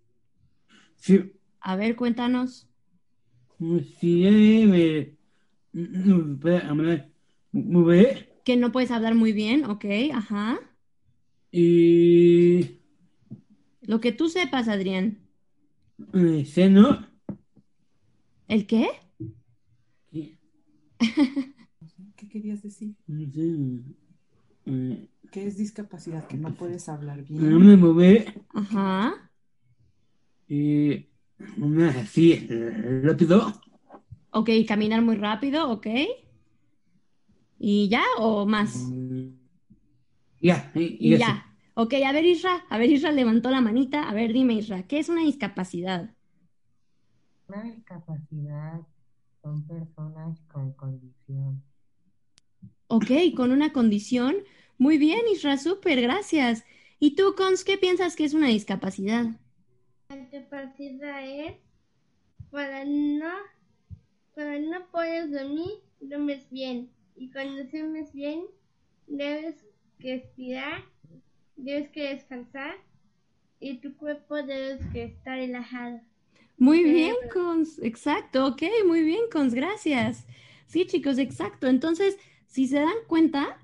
sí, 0.97 1.33
A 1.61 1.75
ver, 1.75 1.95
cuéntanos. 1.95 2.67
Que 8.43 8.55
no 8.57 8.71
puedes 8.71 8.89
hablar 8.91 9.13
muy 9.15 9.31
bien, 9.31 9.65
ok, 9.65 9.85
ajá. 10.13 10.59
y 11.51 12.79
Lo 13.81 13.99
que 14.01 14.11
tú 14.11 14.29
sepas, 14.29 14.67
Adrián. 14.67 15.26
Eh, 16.13 16.45
seno. 16.45 17.07
¿El 18.47 18.65
qué? 18.67 18.89
¿Qué 20.11 20.37
querías 22.29 22.61
decir? 22.63 22.95
no 23.07 23.25
sé, 23.33 23.47
eh, 24.65 25.07
¿Qué 25.31 25.47
es 25.47 25.55
discapacidad? 25.57 26.27
Que 26.27 26.35
no 26.37 26.53
puedes 26.57 26.89
hablar 26.89 27.23
no 27.37 27.57
bien. 27.57 27.59
me 27.59 27.77
mover 27.77 28.33
Ajá. 28.53 29.31
y 30.47 31.09
una 31.57 31.89
así 31.89 32.47
rápido. 33.03 33.53
Ok, 34.31 34.49
caminar 34.67 35.01
muy 35.01 35.15
rápido, 35.17 35.69
ok. 35.69 35.87
¿Y 37.59 37.87
ya 37.89 38.03
o 38.17 38.45
más? 38.47 38.95
Ya, 40.39 40.71
y, 40.75 40.97
y 41.13 41.13
Y 41.13 41.17
ya. 41.17 41.46
Ok, 41.81 41.93
a 42.05 42.11
ver, 42.11 42.25
Isra. 42.25 42.65
A 42.69 42.77
ver, 42.77 42.89
Isra 42.91 43.11
levantó 43.11 43.49
la 43.51 43.61
manita. 43.61 44.09
A 44.09 44.13
ver, 44.13 44.33
dime, 44.33 44.55
Isra, 44.55 44.83
¿qué 44.87 44.99
es 44.99 45.07
una 45.09 45.21
discapacidad? 45.21 46.13
Una 47.49 47.63
discapacidad 47.63 48.81
son 49.41 49.67
personas 49.67 50.39
con 50.47 50.71
condición. 50.73 51.61
Ok, 52.87 53.11
con 53.35 53.51
una 53.51 53.73
condición. 53.73 54.37
Muy 54.77 54.97
bien, 54.97 55.21
Isra, 55.31 55.57
súper, 55.57 56.01
gracias. 56.01 56.63
¿Y 56.99 57.15
tú, 57.15 57.35
Cons, 57.37 57.63
qué 57.63 57.77
piensas 57.77 58.15
que 58.15 58.25
es 58.25 58.33
una 58.33 58.47
discapacidad? 58.47 59.27
La 60.09 60.17
discapacidad 60.17 61.25
es 61.25 61.55
para 62.51 62.85
no, 62.85 63.31
para 64.35 64.59
no 64.59 64.87
poder 64.91 65.29
dormir, 65.29 65.71
duermes 65.99 66.49
bien. 66.49 66.89
Y 67.15 67.31
cuando 67.31 67.63
duermes 67.65 68.13
bien, 68.13 68.45
debes 69.07 69.65
que 69.99 70.31
debes 71.57 71.89
que 71.91 72.09
descansar 72.09 72.75
y 73.59 73.79
tu 73.81 73.97
cuerpo 73.97 74.35
debes 74.37 74.87
que 74.87 75.03
estar 75.05 75.37
relajado. 75.37 76.01
Muy 76.57 76.83
Eh, 76.83 76.91
bien, 76.91 77.15
Cons. 77.31 77.79
Exacto, 77.83 78.47
ok, 78.47 78.63
muy 78.87 79.03
bien, 79.03 79.21
Cons, 79.31 79.53
gracias. 79.53 80.25
Sí, 80.67 80.85
chicos, 80.87 81.17
exacto. 81.19 81.67
Entonces, 81.67 82.17
si 82.47 82.67
se 82.67 82.79
dan 82.79 82.95
cuenta, 83.07 83.59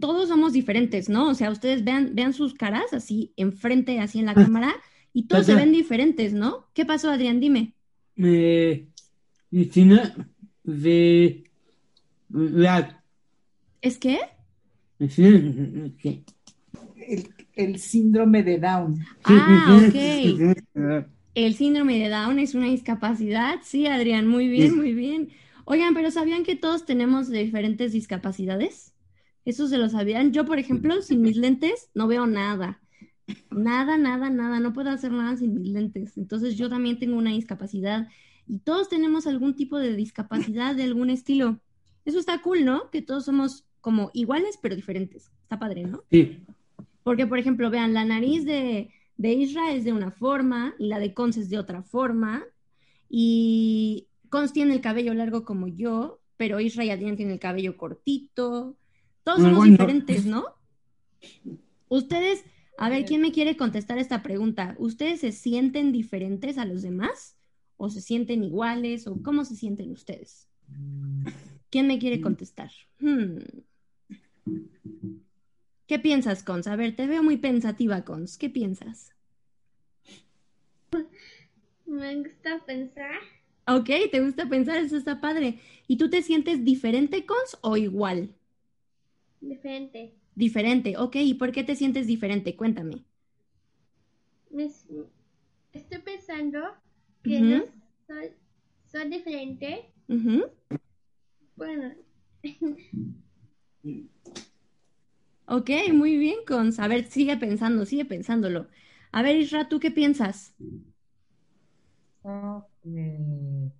todos 0.00 0.28
somos 0.28 0.52
diferentes, 0.52 1.08
¿no? 1.08 1.28
O 1.30 1.34
sea, 1.34 1.50
ustedes 1.50 1.84
vean, 1.84 2.14
vean 2.14 2.32
sus 2.34 2.54
caras 2.54 2.92
así 2.92 3.32
enfrente, 3.36 4.00
así 4.00 4.18
en 4.20 4.26
la 4.26 4.36
cámara, 4.38 4.74
y 5.12 5.24
todos 5.28 5.46
se 5.46 5.54
ven 5.54 5.72
diferentes, 5.72 6.32
¿no? 6.34 6.68
¿Qué 6.74 6.86
pasó, 6.86 7.10
Adrián? 7.10 7.40
Dime. 7.40 7.74
Me 8.16 8.88
medicina 9.50 10.14
de 10.64 11.44
la 12.30 13.04
¿Es 13.82 13.98
qué? 13.98 14.18
que 15.98 16.24
El, 17.10 17.28
el 17.54 17.78
síndrome 17.78 18.42
de 18.42 18.58
Down. 18.58 19.04
Ah, 19.24 19.80
ok. 19.84 21.06
El 21.34 21.54
síndrome 21.54 21.98
de 21.98 22.08
Down 22.08 22.38
es 22.38 22.54
una 22.54 22.66
discapacidad. 22.66 23.60
Sí, 23.62 23.86
Adrián, 23.86 24.28
muy 24.28 24.48
bien, 24.48 24.76
muy 24.76 24.94
bien. 24.94 25.30
Oigan, 25.64 25.94
pero 25.94 26.10
¿sabían 26.10 26.44
que 26.44 26.56
todos 26.56 26.84
tenemos 26.84 27.28
diferentes 27.28 27.92
discapacidades? 27.92 28.94
¿Eso 29.44 29.66
se 29.66 29.78
lo 29.78 29.88
sabían? 29.88 30.32
Yo, 30.32 30.44
por 30.44 30.58
ejemplo, 30.58 31.02
sin 31.02 31.22
mis 31.22 31.36
lentes 31.36 31.90
no 31.94 32.06
veo 32.06 32.26
nada. 32.26 32.80
Nada, 33.50 33.96
nada, 33.96 34.30
nada. 34.30 34.60
No 34.60 34.72
puedo 34.72 34.90
hacer 34.90 35.12
nada 35.12 35.36
sin 35.36 35.54
mis 35.54 35.68
lentes. 35.68 36.16
Entonces 36.16 36.56
yo 36.56 36.68
también 36.68 36.98
tengo 36.98 37.16
una 37.16 37.30
discapacidad 37.30 38.08
y 38.46 38.58
todos 38.58 38.88
tenemos 38.88 39.26
algún 39.26 39.54
tipo 39.54 39.78
de 39.78 39.96
discapacidad 39.96 40.74
de 40.76 40.84
algún 40.84 41.10
estilo. 41.10 41.60
Eso 42.04 42.18
está 42.18 42.40
cool, 42.42 42.64
¿no? 42.64 42.90
Que 42.90 43.02
todos 43.02 43.24
somos 43.24 43.64
como 43.80 44.10
iguales 44.14 44.58
pero 44.60 44.76
diferentes. 44.76 45.30
Está 45.42 45.58
padre, 45.58 45.84
¿no? 45.84 46.02
Sí, 46.10 46.38
Porque, 47.02 47.26
por 47.26 47.38
ejemplo, 47.38 47.70
vean, 47.70 47.94
la 47.94 48.04
nariz 48.04 48.44
de, 48.44 48.92
de 49.16 49.32
Isra 49.32 49.72
es 49.72 49.84
de 49.84 49.92
una 49.92 50.10
forma 50.10 50.74
y 50.78 50.88
la 50.88 50.98
de 50.98 51.14
Cons 51.14 51.36
es 51.36 51.50
de 51.50 51.58
otra 51.58 51.82
forma. 51.82 52.44
Y 53.08 54.08
Cons 54.28 54.52
tiene 54.52 54.74
el 54.74 54.80
cabello 54.80 55.14
largo 55.14 55.44
como 55.44 55.68
yo, 55.68 56.20
pero 56.36 56.60
Isra 56.60 56.84
y 56.84 56.90
Adrián 56.90 57.16
tienen 57.16 57.34
el 57.34 57.40
cabello 57.40 57.76
cortito. 57.76 58.76
Todos 59.24 59.40
somos 59.40 59.58
bueno. 59.58 59.72
diferentes, 59.72 60.26
¿no? 60.26 60.44
Ustedes, 61.88 62.44
a 62.78 62.88
ver, 62.88 63.04
¿quién 63.04 63.20
me 63.20 63.32
quiere 63.32 63.56
contestar 63.56 63.98
esta 63.98 64.22
pregunta? 64.22 64.76
¿Ustedes 64.78 65.20
se 65.20 65.32
sienten 65.32 65.92
diferentes 65.92 66.56
a 66.56 66.64
los 66.64 66.82
demás? 66.82 67.36
¿O 67.76 67.90
se 67.90 68.00
sienten 68.00 68.44
iguales? 68.44 69.06
¿O 69.06 69.22
cómo 69.22 69.44
se 69.44 69.56
sienten 69.56 69.90
ustedes? 69.90 70.48
¿Quién 71.70 71.86
me 71.86 71.98
quiere 71.98 72.20
contestar? 72.20 72.70
Hmm. 73.00 73.38
¿Qué 75.90 75.98
piensas, 75.98 76.44
Cons? 76.44 76.68
A 76.68 76.76
ver, 76.76 76.94
te 76.94 77.08
veo 77.08 77.20
muy 77.20 77.36
pensativa, 77.36 78.04
Cons. 78.04 78.38
¿Qué 78.38 78.48
piensas? 78.48 79.12
Me 81.84 82.14
gusta 82.22 82.64
pensar 82.64 83.18
Ok, 83.66 83.90
¿te 84.12 84.20
gusta 84.20 84.48
pensar? 84.48 84.76
Eso 84.76 84.96
está 84.96 85.20
padre. 85.20 85.58
¿Y 85.88 85.96
tú 85.96 86.08
te 86.08 86.22
sientes 86.22 86.64
diferente, 86.64 87.26
Cons, 87.26 87.58
o 87.62 87.76
igual? 87.76 88.36
diferente. 89.40 90.14
Diferente, 90.36 90.96
ok. 90.96 91.16
¿Y 91.16 91.34
por 91.34 91.50
qué 91.50 91.64
te 91.64 91.74
sientes 91.74 92.06
diferente? 92.06 92.54
Cuéntame. 92.54 93.04
Me- 94.52 94.70
estoy 95.72 95.98
pensando 96.04 96.60
que 97.24 97.40
Ujú. 97.40 97.48
no 97.48 97.64
soy, 98.06 98.30
soy 98.86 99.08
diferente. 99.08 99.90
Bueno, 101.56 101.94
Ok, 105.50 105.68
muy 105.92 106.16
bien, 106.16 106.38
Cons. 106.46 106.78
A 106.80 106.88
ver, 106.88 107.04
sigue 107.06 107.36
pensando, 107.36 107.84
sigue 107.84 108.04
pensándolo. 108.06 108.68
A 109.12 109.20
ver, 109.22 109.36
Isra, 109.36 109.68
¿tú 109.68 109.78
qué 109.80 109.90
piensas? 109.90 110.54
So, 112.22 112.66
eh, 112.84 113.70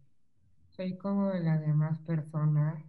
soy 0.71 0.99
como 0.99 1.33
las 1.35 1.61
demás 1.63 2.01
personas 2.01 2.85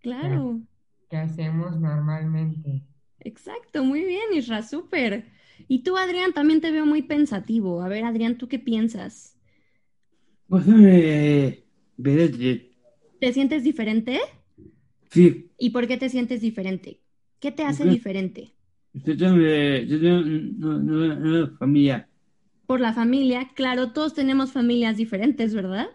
Claro, 0.00 0.62
que 1.10 1.16
hacemos 1.18 1.76
normalmente. 1.80 2.84
exacto, 3.20 3.84
muy 3.84 4.04
bien, 4.04 4.32
Isra, 4.32 4.62
súper. 4.62 5.26
Y 5.68 5.82
tú, 5.82 5.96
Adrián, 5.98 6.32
también 6.32 6.60
te 6.62 6.70
veo 6.72 6.86
muy 6.86 7.02
pensativo. 7.02 7.82
A 7.82 7.88
ver, 7.88 8.04
Adrián, 8.04 8.38
¿tú 8.38 8.48
qué 8.48 8.58
piensas? 8.58 9.36
Pues 10.48 10.66
me 10.66 10.82
veré, 10.86 11.64
¿Te 13.20 13.32
sientes 13.34 13.62
diferente? 13.62 14.20
sí, 15.10 15.50
¿Y 15.58 15.68
por 15.70 15.86
qué 15.86 15.98
te 15.98 16.08
sientes 16.08 16.40
diferente? 16.40 17.02
¿Qué 17.40 17.50
te 17.52 17.64
hace 17.64 17.86
diferente? 17.86 18.54
yo 18.94 19.16
tengo, 19.16 19.36
yo 19.86 20.00
tengo 20.00 20.20
una, 20.66 20.76
una- 20.76 21.16
una 21.16 21.56
familia. 21.58 22.08
Por 22.66 22.80
la 22.80 22.92
familia, 22.92 23.50
claro, 23.54 23.92
todos 23.92 24.14
tenemos 24.14 24.52
familias 24.52 24.96
diferentes, 24.96 25.54
¿verdad? 25.54 25.88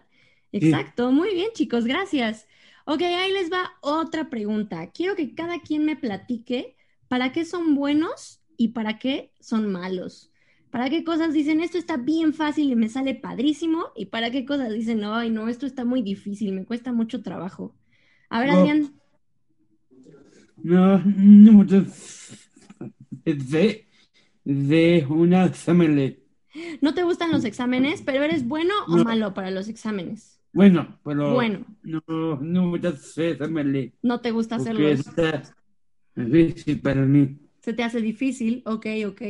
Exacto, 0.52 1.12
muy 1.12 1.34
bien, 1.34 1.50
chicos, 1.54 1.84
gracias. 1.84 2.46
Ok, 2.86 3.02
ahí 3.02 3.30
les 3.32 3.52
va 3.52 3.72
otra 3.82 4.30
pregunta. 4.30 4.90
Quiero 4.90 5.14
que 5.14 5.34
cada 5.34 5.60
quien 5.60 5.84
me 5.84 5.96
platique 5.96 6.76
para 7.08 7.30
qué 7.32 7.44
son 7.44 7.74
buenos 7.74 8.42
y 8.56 8.68
para 8.68 8.98
qué 8.98 9.32
son 9.40 9.70
malos. 9.70 10.32
¿Para 10.70 10.88
qué 10.88 11.04
cosas 11.04 11.34
dicen 11.34 11.60
esto 11.60 11.76
está 11.76 11.98
bien 11.98 12.32
fácil 12.32 12.70
y 12.72 12.76
me 12.76 12.88
sale 12.88 13.14
padrísimo? 13.14 13.92
¿Y 13.94 14.06
para 14.06 14.30
qué 14.30 14.46
cosas 14.46 14.72
dicen, 14.72 15.04
ay, 15.04 15.28
no, 15.30 15.48
esto 15.48 15.66
está 15.66 15.84
muy 15.84 16.00
difícil, 16.02 16.52
me 16.52 16.64
cuesta 16.64 16.92
mucho 16.92 17.22
trabajo? 17.22 17.76
A 18.30 18.40
ver, 18.40 18.48
No. 18.48 18.50
Adrián, 18.50 19.01
no, 20.56 20.98
no 21.04 21.64
de, 23.24 23.86
de 24.44 25.06
una 25.08 25.46
examen. 25.46 26.18
No 26.80 26.94
te 26.94 27.02
gustan 27.02 27.30
los 27.32 27.44
exámenes, 27.44 28.02
pero 28.02 28.22
eres 28.22 28.46
bueno 28.46 28.74
o 28.88 28.96
No. 28.96 29.04
malo 29.04 29.32
para 29.34 29.50
los 29.50 29.68
exámenes. 29.68 30.38
Bueno, 30.52 30.98
pero 31.02 31.34
Bueno. 31.34 31.64
no, 31.82 32.02
no 32.40 32.66
muchas 32.66 33.16
exámenes. 33.16 33.92
No 34.02 34.20
te 34.20 34.30
gusta 34.32 34.56
Porque 34.56 34.70
hacerlos. 34.70 35.06
está 35.06 35.42
difícil 36.14 36.80
para 36.80 37.02
mí. 37.02 37.38
Se 37.62 37.72
te 37.72 37.82
hace 37.82 38.00
difícil, 38.00 38.62
ok, 38.66 38.86
ok. 39.06 39.22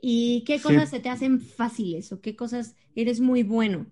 ¿Y 0.00 0.44
qué 0.46 0.58
Sí. 0.58 0.62
cosas 0.62 0.90
se 0.90 1.00
te 1.00 1.08
hacen 1.08 1.40
fáciles 1.40 2.12
o 2.12 2.20
qué 2.20 2.36
cosas 2.36 2.76
eres 2.94 3.20
muy 3.20 3.42
bueno? 3.42 3.86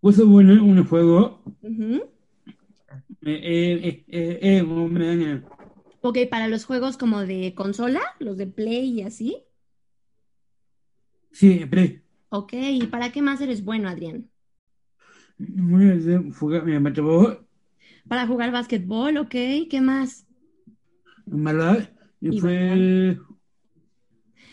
Pues 0.00 0.24
bueno, 0.24 0.52
un 0.64 0.84
juego. 0.84 1.42
Eh, 1.62 2.08
eh, 3.22 3.80
eh, 3.82 4.04
eh, 4.08 4.38
eh, 4.42 5.42
Ok, 6.00 6.18
para 6.30 6.48
los 6.48 6.64
juegos 6.64 6.96
como 6.96 7.20
de 7.20 7.54
consola, 7.54 8.00
los 8.18 8.36
de 8.36 8.46
Play 8.46 8.90
y 9.00 9.02
así. 9.02 9.44
siempre. 11.32 12.02
Ok, 12.30 12.52
¿y 12.54 12.86
para 12.86 13.12
qué 13.12 13.20
más 13.22 13.40
eres 13.42 13.62
bueno, 13.64 13.86
Adrián? 13.88 14.30
Para 18.08 18.26
jugar 18.26 18.50
básquetbol, 18.50 19.18
ok, 19.18 19.30
¿qué 19.70 19.80
más? 19.80 20.26
Y 22.20 22.28
y 22.30 22.40
fue 22.40 23.18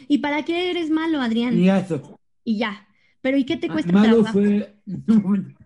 ¿Y 0.08 0.20
para 0.20 0.44
qué 0.46 0.70
eres 0.72 0.90
malo, 0.90 1.22
Adrián? 1.22 1.56
y 1.56 1.70
eso. 1.70 2.20
Y 2.44 2.58
ya. 2.60 2.88
Pero 3.22 3.38
¿y 3.38 3.46
qué 3.46 3.58
te 3.58 3.72
cuesta 3.72 3.94
Malo 3.94 4.24
trabajo? 4.24 4.40
fue 4.40 4.76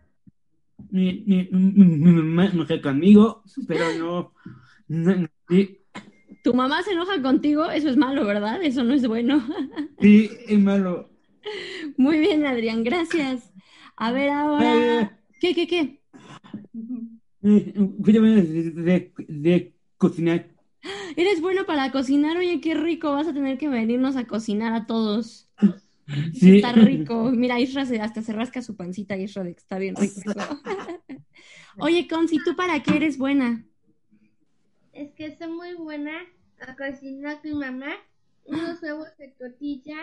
mi, 0.92 1.24
mi, 1.26 1.50
mi, 1.52 2.46
enojé 2.46 2.82
conmigo, 2.82 3.44
pero 3.68 3.86
no, 3.98 4.34
no 4.88 5.28
sí, 5.50 5.80
Tu 6.44 6.54
mamá 6.54 6.84
se 6.84 6.92
enoja 6.92 7.22
contigo, 7.22 7.70
eso 7.70 7.90
es 7.90 7.98
malo, 7.98 8.26
¿verdad? 8.26 8.62
Eso 8.64 8.84
no 8.84 8.94
es 8.94 9.08
bueno. 9.08 9.44
sí, 10.02 10.30
es 10.48 10.60
malo. 10.60 11.10
Muy 11.98 12.20
bien, 12.20 12.46
Adrián, 12.46 12.84
gracias. 12.84 13.52
A 13.96 14.12
ver 14.12 14.30
ahora. 14.30 15.02
Eh, 15.02 15.10
¿Qué, 15.40 15.56
qué, 15.56 15.68
qué? 15.68 16.02
de, 17.42 18.72
de, 18.76 19.14
de 19.28 19.74
cocinar. 19.98 20.48
Eres 21.16 21.42
bueno 21.42 21.66
para 21.66 21.92
cocinar, 21.92 22.38
oye, 22.38 22.62
qué 22.62 22.74
rico. 22.74 23.12
Vas 23.12 23.28
a 23.28 23.34
tener 23.34 23.58
que 23.58 23.68
venirnos 23.70 24.16
a 24.16 24.26
cocinar 24.26 24.74
a 24.74 24.86
todos. 24.86 25.49
Sí. 26.34 26.58
Está 26.58 26.72
rico. 26.72 27.32
Mira, 27.32 27.60
Isra 27.60 27.86
se- 27.86 28.02
hasta 28.02 28.22
se 28.22 28.34
rasca 28.34 28.62
su 28.62 28.76
pancita, 28.76 29.18
Isra, 29.18 29.44
de 29.44 29.54
que 29.54 29.60
está 29.60 29.78
bien 29.78 29.96
rico. 29.96 30.22
Oye, 31.78 32.08
Conci, 32.08 32.38
¿tú 32.44 32.56
para 32.56 32.82
qué 32.82 32.96
eres 32.98 33.18
buena? 33.18 33.66
Es 34.94 35.12
que 35.14 35.36
soy 35.38 35.48
muy 35.50 35.74
buena 35.76 36.14
a 36.60 36.76
cocinar 36.76 37.42
con 37.42 37.52
mi 37.52 37.58
mamá 37.58 37.94
unos 38.46 38.82
huevos 38.82 39.08
de 39.18 39.30
tortilla 39.30 39.98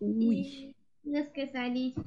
Uy, 0.00 0.36
y 0.36 0.76
unas 1.04 1.28
quesadillas. 1.28 2.04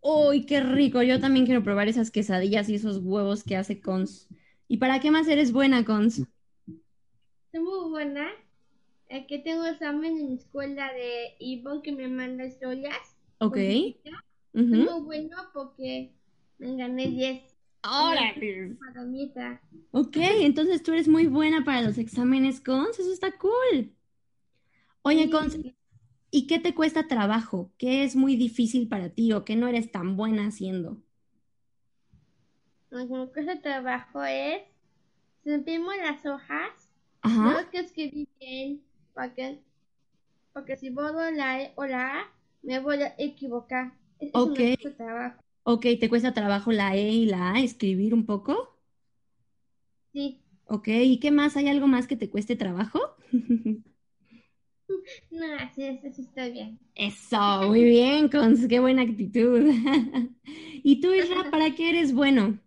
uy, 0.00 0.46
qué 0.46 0.60
rico. 0.60 1.02
Yo 1.02 1.20
también 1.20 1.44
quiero 1.44 1.62
probar 1.62 1.88
esas 1.88 2.10
quesadillas 2.10 2.68
y 2.68 2.76
esos 2.76 2.98
huevos 2.98 3.42
que 3.44 3.56
hace 3.56 3.80
Cons. 3.80 4.28
¿Y 4.68 4.78
para 4.78 5.00
qué 5.00 5.10
más 5.10 5.28
eres 5.28 5.52
buena, 5.52 5.84
Cons? 5.84 6.22
Soy 7.50 7.60
muy 7.60 7.90
buena. 7.90 8.28
Que 9.28 9.38
tengo 9.38 9.66
examen 9.66 10.16
en 10.16 10.28
mi 10.30 10.34
escuela 10.36 10.90
de 10.94 11.34
Ivonne 11.38 11.82
que 11.82 11.92
me 11.92 12.08
manda 12.08 12.46
historias. 12.46 13.14
Ok. 13.38 13.58
Ujú. 14.54 14.70
Soy 14.70 14.84
muy 14.84 15.00
bueno 15.02 15.36
porque 15.52 16.12
me 16.56 16.76
gané 16.76 17.10
10. 17.10 17.54
Órale. 17.84 18.78
Palomita. 18.80 19.60
Ok, 19.90 20.16
entonces 20.16 20.82
tú 20.82 20.92
eres 20.92 21.08
muy 21.08 21.26
buena 21.26 21.62
para 21.62 21.82
los 21.82 21.98
exámenes, 21.98 22.62
Cons. 22.62 22.98
Eso 22.98 23.12
está 23.12 23.36
cool. 23.36 23.94
Oye, 25.02 25.28
Cons, 25.28 25.58
¿y 26.30 26.46
qué 26.46 26.58
te 26.58 26.74
cuesta 26.74 27.06
trabajo? 27.06 27.70
¿Qué 27.76 28.04
es 28.04 28.16
muy 28.16 28.36
difícil 28.36 28.88
para 28.88 29.10
ti 29.10 29.34
o 29.34 29.44
qué 29.44 29.56
no 29.56 29.68
eres 29.68 29.92
tan 29.92 30.16
buena 30.16 30.46
haciendo? 30.46 31.02
Lo 32.88 33.06
que 33.06 33.12
me 33.12 33.26
cuesta 33.26 33.60
trabajo 33.60 34.24
es 34.24 34.62
imprimo 35.44 35.92
las 35.92 36.24
hojas, 36.24 36.88
Ajá. 37.20 37.58
tengo 37.58 37.70
que 37.70 37.78
escribir 37.80 38.28
bien 38.40 38.91
porque, 39.14 39.60
porque 40.52 40.76
si 40.76 40.90
borro 40.90 41.30
la 41.30 41.62
E 41.62 41.72
o 41.76 41.86
la 41.86 42.20
A, 42.20 42.32
me 42.62 42.78
voy 42.80 43.02
a 43.02 43.14
equivocar. 43.18 43.92
Eso 44.18 44.38
Ok. 44.40 44.58
me 44.58 44.76
cuesta 44.78 44.96
trabajo. 44.96 45.40
Ok, 45.64 45.86
¿te 46.00 46.08
cuesta 46.08 46.34
trabajo 46.34 46.72
la 46.72 46.96
E 46.96 47.10
y 47.12 47.26
la 47.26 47.52
A 47.52 47.60
escribir 47.60 48.14
un 48.14 48.26
poco? 48.26 48.78
Sí. 50.12 50.40
Ok, 50.66 50.88
¿y 50.88 51.20
qué 51.20 51.30
más? 51.30 51.56
¿Hay 51.56 51.68
algo 51.68 51.86
más 51.86 52.06
que 52.08 52.16
te 52.16 52.28
cueste 52.30 52.56
trabajo? 52.56 52.98
No, 55.30 55.46
así 55.58 55.84
es, 55.84 56.04
así 56.04 56.22
está 56.22 56.48
bien. 56.48 56.78
Eso, 56.94 57.38
muy 57.68 57.84
bien, 57.84 58.28
Cons, 58.28 58.66
qué 58.68 58.78
buena 58.80 59.02
actitud. 59.02 59.62
¿Y 60.82 61.00
tú, 61.00 61.12
Isra, 61.14 61.50
para 61.50 61.74
qué 61.74 61.90
eres 61.90 62.12
bueno? 62.14 62.58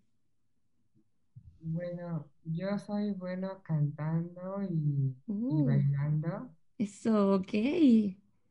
Bueno, 1.60 2.30
yo 2.46 2.78
soy 2.80 3.12
bueno 3.12 3.62
cantando 3.64 4.62
y, 4.64 5.16
y 5.50 5.62
Uh, 5.62 5.64
bailando 5.64 6.52
eso, 6.78 7.34
ok. 7.36 7.54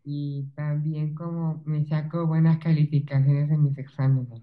y 0.05 0.45
también 0.55 1.15
como 1.15 1.63
me 1.67 1.85
saco 1.87 2.27
buenas 2.27 2.59
calificaciones 2.59 3.51
en 3.51 3.65
mis 3.65 3.77
exámenes. 3.79 4.43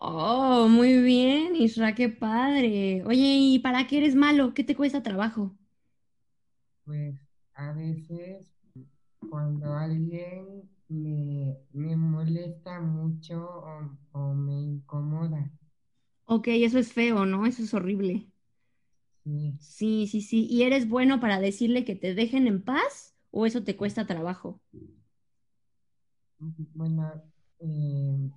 Oh, 0.00 0.68
muy 0.68 1.00
bien, 1.02 1.56
Isra, 1.56 1.94
qué 1.94 2.08
padre. 2.08 3.02
Oye, 3.06 3.36
¿y 3.38 3.58
para 3.60 3.86
qué 3.86 3.98
eres 3.98 4.14
malo? 4.14 4.52
¿Qué 4.54 4.62
te 4.64 4.76
cuesta 4.76 5.02
trabajo? 5.02 5.56
Pues 6.84 7.20
a 7.54 7.72
veces 7.72 8.50
cuando 9.28 9.74
alguien 9.74 10.70
me, 10.88 11.58
me 11.72 11.96
molesta 11.96 12.80
mucho 12.80 13.44
o, 13.44 13.98
o 14.12 14.34
me 14.34 14.54
incomoda, 14.62 15.50
Ok, 16.24 16.46
eso 16.48 16.78
es 16.78 16.92
feo, 16.92 17.26
¿no? 17.26 17.46
Eso 17.46 17.62
es 17.64 17.74
horrible. 17.74 18.30
Sí, 19.26 19.58
Sí, 19.58 20.06
sí, 20.06 20.22
sí. 20.22 20.46
¿Y 20.50 20.62
eres 20.62 20.88
bueno 20.88 21.20
para 21.20 21.40
decirle 21.40 21.84
que 21.84 21.94
te 21.96 22.14
dejen 22.14 22.46
en 22.46 22.62
paz 22.64 23.16
o 23.30 23.46
eso 23.46 23.64
te 23.64 23.76
cuesta 23.76 24.06
trabajo? 24.06 24.62
bueno, 26.74 27.12
eh, 27.60 28.30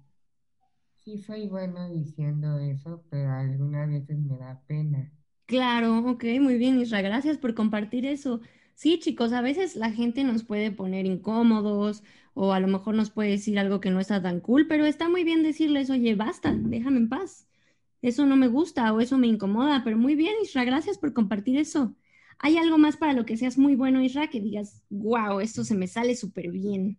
sí 0.94 1.18
soy 1.18 1.48
bueno 1.48 1.90
diciendo 1.90 2.60
eso, 2.60 3.04
pero 3.10 3.32
algunas 3.32 3.90
veces 3.90 4.20
me 4.20 4.38
da 4.38 4.62
pena. 4.68 5.12
Claro, 5.48 5.98
ok, 6.10 6.24
muy 6.40 6.58
bien, 6.58 6.80
Isra, 6.80 7.02
gracias 7.02 7.38
por 7.40 7.56
compartir 7.56 8.06
eso. 8.06 8.40
Sí, 8.76 9.00
chicos, 9.00 9.34
a 9.34 9.42
veces 9.42 9.76
la 9.76 9.92
gente 9.92 10.24
nos 10.24 10.44
puede 10.46 10.72
poner 10.72 11.06
incómodos 11.08 12.04
o 12.36 12.54
a 12.54 12.60
lo 12.62 12.68
mejor 12.68 12.94
nos 12.96 13.10
puede 13.12 13.32
decir 13.32 13.58
algo 13.60 13.80
que 13.82 13.90
no 13.90 14.00
está 14.00 14.22
tan 14.22 14.40
cool, 14.42 14.68
pero 14.68 14.86
está 14.86 15.10
muy 15.10 15.24
bien 15.26 15.44
decirles, 15.44 15.90
oye, 15.90 16.16
basta, 16.16 16.54
déjame 16.56 16.98
en 17.00 17.10
paz. 17.10 17.49
Eso 18.02 18.26
no 18.26 18.36
me 18.36 18.48
gusta 18.48 18.94
o 18.94 19.02
eso 19.02 19.18
me 19.18 19.28
incomoda, 19.28 19.84
pero 19.84 19.98
muy 19.98 20.16
bien, 20.16 20.34
Isra, 20.42 20.64
gracias 20.64 20.98
por 20.98 21.14
compartir 21.14 21.58
eso. 21.58 21.96
¿Hay 22.38 22.58
algo 22.58 22.78
más 22.78 22.96
para 22.96 23.14
lo 23.14 23.26
que 23.26 23.36
seas 23.36 23.58
muy 23.58 23.76
bueno, 23.76 24.02
Isra, 24.02 24.30
que 24.30 24.40
digas, 24.40 24.82
wow, 24.90 25.42
esto 25.42 25.66
se 25.66 25.76
me 25.76 25.88
sale 25.88 26.16
súper 26.16 26.50
bien? 26.50 26.98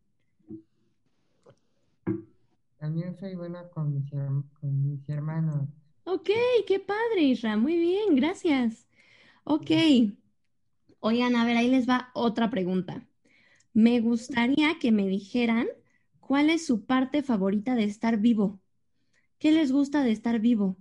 También 2.78 3.16
soy 3.16 3.34
buena 3.34 3.68
con 3.68 3.94
mis, 3.94 4.10
con 4.10 4.82
mis 4.82 5.08
hermanos. 5.08 5.68
Ok, 6.04 6.30
qué 6.66 6.80
padre, 6.80 7.22
Isra. 7.22 7.56
Muy 7.56 7.78
bien, 7.78 8.16
gracias. 8.16 8.86
Ok. 9.44 9.70
Oigan, 11.00 11.36
a 11.36 11.44
ver, 11.44 11.56
ahí 11.56 11.68
les 11.68 11.88
va 11.88 12.10
otra 12.14 12.50
pregunta. 12.50 13.06
Me 13.72 14.00
gustaría 14.00 14.78
que 14.78 14.92
me 14.92 15.06
dijeran 15.06 15.68
cuál 16.18 16.50
es 16.50 16.66
su 16.66 16.84
parte 16.84 17.22
favorita 17.22 17.74
de 17.74 17.84
estar 17.84 18.18
vivo. 18.18 18.60
¿Qué 19.38 19.52
les 19.52 19.72
gusta 19.72 20.02
de 20.02 20.12
estar 20.12 20.40
vivo? 20.40 20.76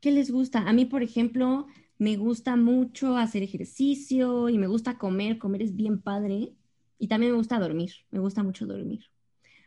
¿Qué 0.00 0.10
les 0.10 0.30
gusta? 0.30 0.68
A 0.68 0.72
mí, 0.72 0.86
por 0.86 1.02
ejemplo, 1.02 1.66
me 1.98 2.16
gusta 2.16 2.56
mucho 2.56 3.16
hacer 3.16 3.42
ejercicio 3.42 4.48
y 4.48 4.58
me 4.58 4.66
gusta 4.66 4.98
comer. 4.98 5.38
Comer 5.38 5.62
es 5.62 5.76
bien 5.76 6.00
padre. 6.00 6.54
Y 6.98 7.08
también 7.08 7.32
me 7.32 7.38
gusta 7.38 7.58
dormir. 7.58 7.92
Me 8.10 8.18
gusta 8.18 8.42
mucho 8.42 8.66
dormir. 8.66 9.04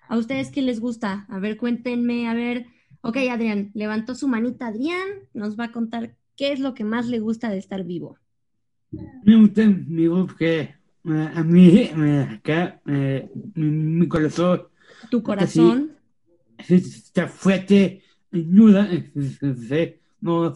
¿A 0.08 0.18
ustedes 0.18 0.52
qué 0.52 0.62
les 0.62 0.80
gusta? 0.80 1.26
A 1.30 1.40
ver, 1.40 1.58
cuéntenme, 1.58 2.28
a 2.28 2.34
ver. 2.34 2.68
Ok, 3.02 3.18
Adrián, 3.30 3.72
levantó 3.74 4.16
su 4.16 4.28
manita 4.28 4.68
Adrián, 4.68 5.08
nos 5.34 5.60
va 5.60 5.66
a 5.66 5.72
contar 5.72 6.16
qué 6.38 6.54
es 6.54 6.60
lo 6.60 6.74
que 6.74 6.84
más 6.84 7.08
le 7.08 7.20
gusta 7.20 7.50
de 7.50 7.58
estar 7.58 7.84
vivo. 7.84 8.18
Me 9.24 9.36
gusta 9.36 9.66
mi 9.66 10.08
voz 10.08 10.32
eh, 10.40 10.76
a 11.06 11.44
mí 11.44 11.90
me 11.96 12.22
acá 12.22 12.82
eh, 12.86 13.30
mi, 13.56 14.08
corazón 14.08 14.68
Tu 15.10 15.22
corazón. 15.22 15.98
está 16.58 17.28
fuerte, 17.28 18.04
ayuda, 18.32 18.88
eh, 18.94 19.12
eh, 19.42 20.02
no 20.24 20.54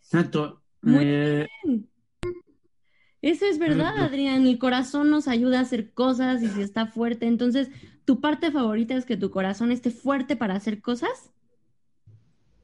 santo. 0.00 0.62
Muy 0.82 1.04
eh, 1.06 1.46
Eso 3.22 3.46
es 3.46 3.58
verdad. 3.58 3.96
Adrián. 3.98 4.46
El 4.46 4.58
corazón 4.58 5.10
nos 5.10 5.28
ayuda 5.28 5.58
a 5.58 5.62
hacer 5.62 5.92
cosas 5.92 6.42
y 6.42 6.48
si 6.48 6.60
está 6.62 6.86
fuerte. 6.86 7.26
Entonces, 7.26 7.70
¿tu 8.04 8.20
parte 8.20 8.50
favorita 8.50 8.94
es 8.96 9.04
que 9.06 9.16
tu 9.16 9.30
corazón 9.30 9.70
esté 9.72 9.90
fuerte 9.90 10.36
para 10.36 10.54
hacer 10.54 10.80
cosas? 10.82 11.30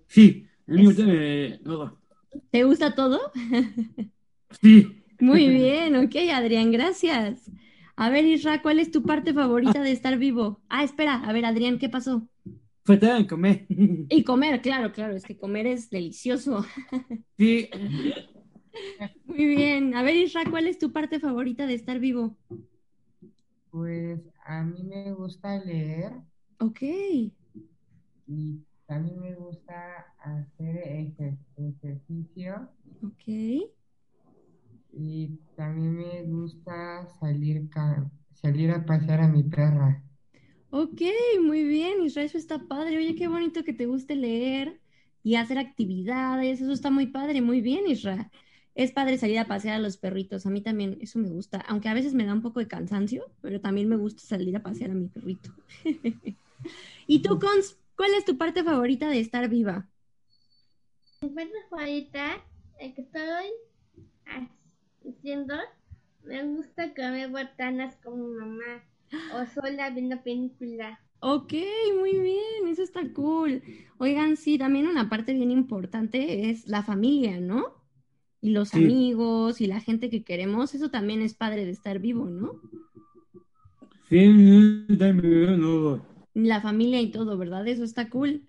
sí, 0.07 0.47
a 0.67 0.73
mí 0.73 0.79
me 0.79 0.91
Es- 0.91 0.97
gusta 0.97 1.65
todo. 1.65 1.99
¿Te 2.51 2.65
gusta 2.65 2.95
todo? 2.95 3.21
Sí. 4.61 5.05
Muy 5.21 5.49
bien, 5.49 5.97
ok, 5.97 6.15
Adrián, 6.33 6.71
gracias. 6.71 7.51
A 7.97 8.11
ver, 8.11 8.25
Isra, 8.25 8.63
¿cuál 8.63 8.79
es 8.79 8.91
tu 8.93 9.03
parte 9.03 9.35
favorita 9.35 9.81
de 9.83 9.91
estar 9.93 10.17
vivo? 10.19 10.63
Ah, 10.69 10.85
espera, 10.85 11.15
a 11.15 11.33
ver, 11.33 11.45
Adrián, 11.45 11.79
¿qué 11.79 11.89
pasó? 11.89 12.29
Comer. 13.29 13.67
Y 14.11 14.25
comer, 14.25 14.63
claro, 14.63 14.93
claro, 14.93 15.15
es 15.17 15.25
que 15.25 15.37
comer 15.37 15.67
es 15.67 15.91
delicioso. 15.91 16.65
Sí. 17.39 17.69
Muy 19.27 19.47
bien. 19.47 19.95
A 19.95 20.03
ver, 20.03 20.17
Isra, 20.17 20.43
¿cuál 20.51 20.67
es 20.67 20.79
tu 20.79 20.93
parte 20.93 21.21
favorita 21.21 21.67
de 21.67 21.75
estar 21.75 21.99
vivo? 22.01 22.37
Pues 23.71 24.21
a 24.45 24.63
mí 24.63 24.83
me 24.85 25.13
gusta 25.15 25.59
leer 25.65 26.13
Ok, 26.61 26.83
y 28.27 28.61
también 28.87 29.21
me 29.21 29.35
gusta 29.35 30.07
hacer 30.21 30.77
ejer- 30.87 31.39
ejercicio 31.57 32.69
ok. 33.03 33.71
y 34.93 35.39
también 35.57 35.97
me 35.97 36.23
gusta 36.25 37.07
salir, 37.21 37.69
ca- 37.71 38.11
salir 38.33 38.71
a 38.71 38.85
pasear 38.85 39.21
a 39.23 39.29
mi 39.29 39.43
perra. 39.43 40.03
Ok, 40.71 41.01
muy 41.43 41.65
bien, 41.65 42.03
Isra, 42.05 42.23
eso 42.25 42.37
está 42.37 42.59
padre. 42.59 42.99
Oye, 42.99 43.15
qué 43.15 43.27
bonito 43.27 43.65
que 43.65 43.73
te 43.73 43.87
guste 43.87 44.17
leer 44.17 44.81
y 45.23 45.37
hacer 45.37 45.59
actividades. 45.59 46.61
Eso 46.61 46.73
está 46.73 46.91
muy 46.91 47.07
padre, 47.07 47.41
muy 47.41 47.61
bien, 47.63 47.87
Isra. 47.87 48.31
Es 48.75 48.93
padre 48.93 49.17
salir 49.17 49.39
a 49.39 49.47
pasear 49.47 49.77
a 49.77 49.79
los 49.79 49.97
perritos. 49.97 50.45
A 50.47 50.51
mí 50.51 50.61
también 50.61 50.99
eso 51.01 51.19
me 51.19 51.31
gusta, 51.31 51.59
aunque 51.69 51.89
a 51.89 51.95
veces 51.95 52.13
me 52.13 52.27
da 52.27 52.35
un 52.35 52.43
poco 52.43 52.61
de 52.61 52.69
cansancio, 52.69 53.25
pero 53.41 53.61
también 53.61 53.89
me 53.89 53.97
gusta 53.97 54.23
salir 54.23 54.55
a 54.57 54.63
pasear 54.63 54.91
a 54.91 54.95
mi 54.95 55.09
perrito. 55.09 55.51
¿Y 57.07 57.23
tú, 57.23 57.39
Cons, 57.39 57.79
cuál 57.97 58.13
es 58.15 58.25
tu 58.27 58.37
parte 58.37 58.63
favorita 58.63 59.09
de 59.09 59.21
estar 59.21 59.49
viva? 59.49 59.89
Mi 61.23 61.31
parte 61.31 61.55
favorita, 61.71 62.45
el 62.79 62.95
que 62.95 63.01
estoy 63.01 63.53
haciendo, 65.09 65.55
me 66.25 66.45
gusta 66.45 66.95
comer 66.95 67.31
botanas 67.31 67.97
con 67.97 68.21
mi 68.21 68.37
mamá 68.37 68.85
o 69.29 69.47
sola 69.47 69.91
viendo 69.91 70.23
película. 70.23 71.01
Ok, 71.21 71.53
muy 71.99 72.19
bien, 72.21 72.69
eso 72.69 72.83
está 72.83 73.13
cool. 73.13 73.63
Oigan, 73.99 74.37
sí, 74.37 74.57
también 74.59 74.87
una 74.87 75.09
parte 75.09 75.33
bien 75.33 75.51
importante 75.51 76.51
es 76.51 76.67
la 76.69 76.83
familia, 76.85 77.41
¿no? 77.41 77.75
Y 78.41 78.51
los 78.51 78.75
Sí. 78.75 78.75
amigos 78.75 79.61
y 79.61 79.67
la 79.69 79.81
gente 79.81 80.11
que 80.11 80.25
queremos, 80.25 80.75
eso 80.75 80.91
también 80.91 81.23
es 81.23 81.35
padre 81.35 81.65
de 81.65 81.73
estar 81.73 81.99
vivo, 82.01 82.27
¿no? 82.27 82.61
Sí, 84.09 84.27
no. 84.29 86.01
La 86.35 86.61
familia 86.63 87.01
y 87.03 87.11
todo, 87.11 87.37
¿verdad? 87.37 87.67
Eso 87.69 87.85
está 87.85 88.09
cool. 88.09 88.49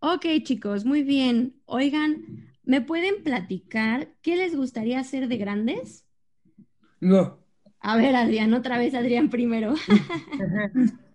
Ok, 0.00 0.26
chicos, 0.44 0.84
muy 0.86 1.02
bien. 1.02 1.60
Oigan, 1.66 2.54
¿me 2.64 2.80
pueden 2.82 3.22
platicar 3.24 4.14
qué 4.22 4.36
les 4.36 4.56
gustaría 4.56 5.00
hacer 5.00 5.28
de 5.28 5.36
grandes? 5.38 6.06
No. 7.00 7.38
A 7.80 7.96
ver, 7.96 8.14
Adrián, 8.16 8.52
otra 8.54 8.78
vez 8.78 8.94
Adrián 8.94 9.30
primero. 9.30 9.74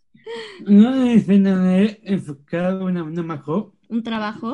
No 0.60 0.94
es 1.06 1.28
enfocado 1.30 2.90
en 2.90 2.98
una 2.98 3.24
mejor 3.24 3.74
¿Un 3.94 4.02
trabajo 4.04 4.52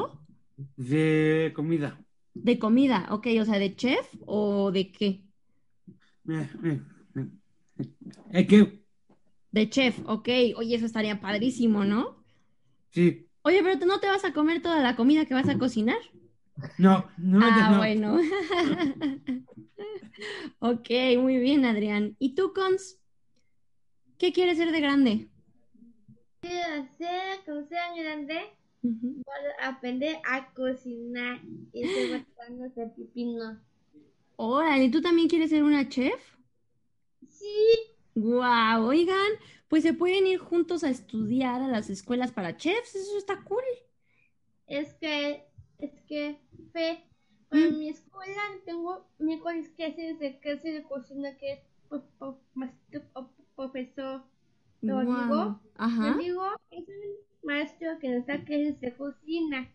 de 0.76 1.52
comida. 1.56 2.00
de 2.34 2.58
comida? 2.60 3.08
Ok, 3.12 3.28
o 3.42 3.46
sea, 3.46 3.60
¿de 3.60 3.76
chef 3.76 4.08
o 4.26 4.72
de 4.72 4.92
qué? 4.94 5.24
Eh, 6.30 6.48
eh, 6.64 6.82
eh. 7.16 7.26
Es 8.32 8.48
que, 8.48 8.84
De 9.52 9.70
chef, 9.70 10.00
ok. 10.06 10.30
Oye, 10.56 10.76
eso 10.76 10.86
estaría 10.86 11.20
padrísimo, 11.20 11.84
¿no? 11.84 12.24
sí. 12.92 13.28
Oye, 13.42 13.64
pero 13.64 13.80
¿tú 13.80 13.86
no 13.88 14.00
te 14.00 14.06
vas 14.08 14.24
a 14.26 14.32
comer 14.34 14.62
toda 14.62 14.80
la 14.82 14.96
comida 14.96 15.26
que 15.26 15.34
vas 15.34 15.50
a 15.50 15.58
cocinar? 15.58 15.98
No, 16.78 17.10
no, 17.18 17.40
Ah, 17.40 17.62
no. 17.64 17.78
bueno. 17.78 18.18
Ok, 20.60 20.90
muy 21.20 21.38
bien, 21.38 21.66
Adrián. 21.66 22.16
¿Y 22.20 22.36
tú, 22.36 22.54
Cons? 22.54 23.00
¿Qué 24.20 24.32
quieres 24.34 24.58
ser 24.58 24.72
de 24.72 24.80
grande? 24.82 25.30
Quiero 26.42 26.82
hacer, 26.82 27.40
cuando 27.46 27.68
sea 27.68 27.96
grande, 27.96 28.40
a 29.62 29.68
aprender 29.70 30.18
a 30.26 30.54
cocinar 30.54 31.40
y 31.74 31.84
botanas 31.86 32.76
de 32.76 32.88
pepino. 32.88 33.60
Órale, 34.38 34.90
¿tú 34.90 35.02
también 35.02 35.28
quieres 35.28 35.50
ser 35.50 35.64
una 35.64 35.88
chef? 35.90 36.38
Sí, 37.30 37.98
Guau, 38.16 38.86
oigan, 38.88 39.32
pues 39.68 39.84
se 39.84 39.94
pueden 39.94 40.26
ir 40.28 40.40
juntos 40.40 40.84
a 40.84 40.90
estudiar 40.90 41.62
a 41.62 41.68
las 41.68 41.90
escuelas 41.90 42.32
para 42.32 42.58
chefs, 42.58 42.96
eso 42.96 43.18
está 43.18 43.44
cool. 43.44 43.64
es 44.68 44.94
que, 44.96 45.46
es 45.80 46.02
que, 46.08 46.40
fe, 46.74 47.04
para 47.50 47.70
Mm. 47.70 47.78
mi 47.78 47.90
escuela 47.90 48.42
tengo 48.66 49.06
miércoles 49.20 49.70
clases 49.70 50.20
de 50.20 50.40
clase 50.40 50.72
de 50.72 50.84
cocina 50.84 51.38
que 51.38 51.54
es 51.54 51.60
profesor. 53.56 54.24
Lo 54.82 55.00
digo, 55.02 55.60
es 56.72 56.88
un 56.88 57.16
maestro 57.44 57.98
que 58.00 58.10
nos 58.10 58.26
da 58.26 58.44
clases 58.44 58.80
de 58.82 58.94
cocina. 58.96 59.70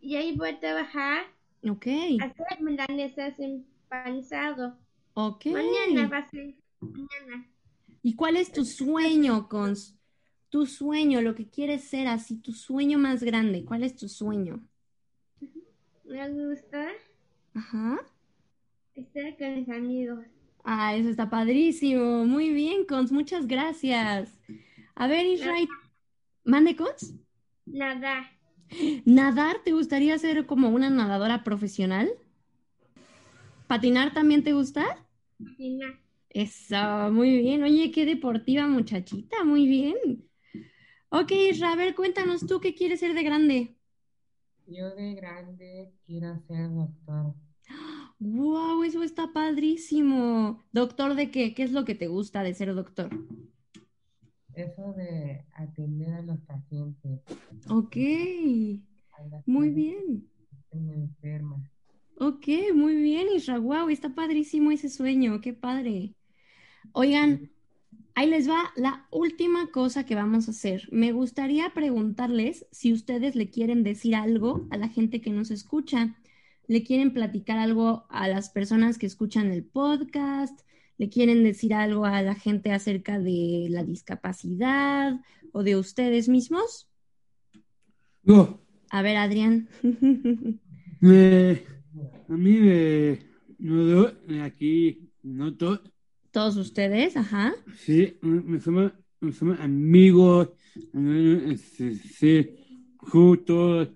Y 0.00 0.16
ahí 0.16 0.36
voy 0.36 0.50
a 0.50 0.60
trabajar, 0.60 1.24
ok, 1.68 1.86
hacer 2.20 2.60
milanesas 2.60 3.38
empanizado. 3.38 4.76
ok. 5.14 5.46
Mañana 5.46 6.08
va 6.08 6.18
a 6.18 6.28
ser, 6.30 6.54
mañana. 6.80 7.46
¿Y 8.02 8.16
cuál 8.16 8.36
es 8.36 8.50
tu 8.52 8.64
sueño, 8.64 9.48
Cons? 9.48 9.96
Tu 10.50 10.66
sueño, 10.66 11.22
lo 11.22 11.34
que 11.34 11.48
quieres 11.48 11.84
ser 11.84 12.08
así, 12.08 12.36
tu 12.36 12.52
sueño 12.52 12.98
más 12.98 13.22
grande, 13.22 13.64
¿cuál 13.64 13.84
es 13.84 13.94
tu 13.96 14.08
sueño? 14.08 14.60
Me 16.04 16.28
gusta 16.28 16.88
Ajá. 17.54 17.98
estar 18.94 19.36
con 19.36 19.54
mis 19.54 19.68
amigos. 19.68 20.24
Ah, 20.64 20.94
eso 20.94 21.08
está 21.10 21.28
padrísimo. 21.30 22.24
Muy 22.24 22.50
bien, 22.50 22.84
Cons, 22.86 23.12
muchas 23.12 23.46
gracias. 23.46 24.38
A 24.94 25.06
ver, 25.08 25.26
Israel, 25.26 25.68
¿mande, 26.44 26.76
Cons? 26.76 27.14
Nada. 27.66 28.30
¿Nadar 29.04 29.62
te 29.64 29.72
gustaría 29.72 30.18
ser 30.18 30.46
como 30.46 30.68
una 30.70 30.90
nadadora 30.90 31.44
profesional? 31.44 32.10
¿Patinar 33.66 34.12
también 34.12 34.44
te 34.44 34.52
gusta? 34.52 34.84
Cocina. 35.38 35.98
Eso, 36.30 37.10
muy 37.12 37.38
bien. 37.38 37.62
Oye, 37.62 37.90
qué 37.92 38.06
deportiva 38.06 38.66
muchachita, 38.66 39.44
muy 39.44 39.66
bien. 39.66 39.96
Ok, 41.10 41.32
Isra, 41.32 41.72
a 41.72 41.76
ver, 41.76 41.94
cuéntanos 41.94 42.46
tú 42.46 42.60
qué 42.60 42.74
quieres 42.74 43.00
ser 43.00 43.14
de 43.14 43.22
grande. 43.22 43.76
Yo 44.66 44.90
de 44.96 45.14
grande 45.14 45.94
quiero 46.04 46.36
ser 46.48 46.68
doctor. 46.74 47.36
Wow, 48.18 48.84
eso 48.84 49.02
está 49.02 49.32
padrísimo. 49.32 50.64
¿Doctor 50.72 51.14
de 51.14 51.30
qué? 51.30 51.54
¿Qué 51.54 51.62
es 51.64 51.72
lo 51.72 51.84
que 51.84 51.94
te 51.94 52.06
gusta 52.06 52.42
de 52.42 52.54
ser 52.54 52.74
doctor? 52.74 53.10
Eso 54.54 54.94
de 54.94 55.44
atender 55.52 56.14
a 56.14 56.22
los 56.22 56.38
pacientes, 56.40 57.20
Ok, 57.68 57.96
las 59.30 59.44
muy 59.46 59.70
bien. 59.70 60.28
enfermas. 60.72 61.62
Ok, 62.16 62.46
muy 62.74 62.96
bien, 62.96 63.28
Isra. 63.34 63.58
Wow, 63.58 63.88
está 63.88 64.14
padrísimo 64.14 64.70
ese 64.70 64.88
sueño, 64.88 65.40
qué 65.40 65.52
padre. 65.52 66.14
Oigan, 66.92 67.50
ahí 68.14 68.28
les 68.28 68.48
va 68.48 68.72
la 68.76 69.06
última 69.10 69.70
cosa 69.70 70.04
que 70.06 70.14
vamos 70.14 70.48
a 70.48 70.52
hacer. 70.52 70.88
Me 70.92 71.12
gustaría 71.12 71.70
preguntarles 71.74 72.66
si 72.70 72.92
ustedes 72.92 73.34
le 73.36 73.50
quieren 73.50 73.82
decir 73.84 74.14
algo 74.14 74.66
a 74.70 74.76
la 74.76 74.88
gente 74.88 75.20
que 75.20 75.30
nos 75.30 75.50
escucha. 75.50 76.16
¿Le 76.66 76.82
quieren 76.84 77.12
platicar 77.12 77.58
algo 77.58 78.06
a 78.08 78.28
las 78.28 78.50
personas 78.50 78.98
que 78.98 79.06
escuchan 79.06 79.50
el 79.52 79.64
podcast? 79.64 80.60
¿Le 80.98 81.08
quieren 81.08 81.42
decir 81.44 81.74
algo 81.74 82.04
a 82.06 82.22
la 82.22 82.34
gente 82.34 82.72
acerca 82.72 83.18
de 83.18 83.66
la 83.70 83.84
discapacidad 83.84 85.20
o 85.52 85.62
de 85.62 85.76
ustedes 85.76 86.28
mismos? 86.28 86.88
No, 88.24 88.60
A 88.90 89.02
ver, 89.02 89.16
Adrián. 89.16 89.68
me, 91.00 91.62
a 92.28 92.32
mí 92.36 92.52
me, 92.60 93.18
no 93.58 93.84
doy 93.84 94.40
aquí, 94.40 95.10
no 95.22 95.56
todo, 95.56 95.82
Todos 96.32 96.56
ustedes, 96.56 97.16
ajá. 97.16 97.54
sí, 97.76 98.18
me 98.22 98.60
somos, 98.60 98.92
me 99.20 99.32
somos 99.32 99.60
amigos, 99.60 100.48
eh, 100.94 101.56
sí, 101.58 101.94
sí, 101.94 102.50
juntos, 102.98 103.88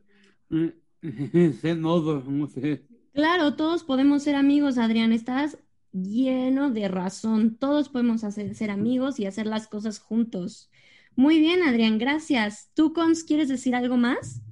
eh, 0.50 0.74
no 1.76 2.46
sé. 2.48 2.86
Claro, 3.12 3.56
todos 3.56 3.84
podemos 3.84 4.22
ser 4.22 4.34
amigos, 4.34 4.78
Adrián. 4.78 5.12
Estás 5.12 5.58
lleno 5.92 6.70
de 6.70 6.88
razón. 6.88 7.56
Todos 7.56 7.88
podemos 7.88 8.24
hacer, 8.24 8.54
ser 8.54 8.70
amigos 8.70 9.18
y 9.18 9.26
hacer 9.26 9.46
las 9.46 9.68
cosas 9.68 9.98
juntos. 9.98 10.70
Muy 11.14 11.38
bien, 11.40 11.62
Adrián, 11.62 11.98
gracias. 11.98 12.70
¿Tú, 12.74 12.92
Cons, 12.92 13.24
quieres 13.24 13.48
decir 13.48 13.74
algo 13.74 13.96
más? 13.96 14.42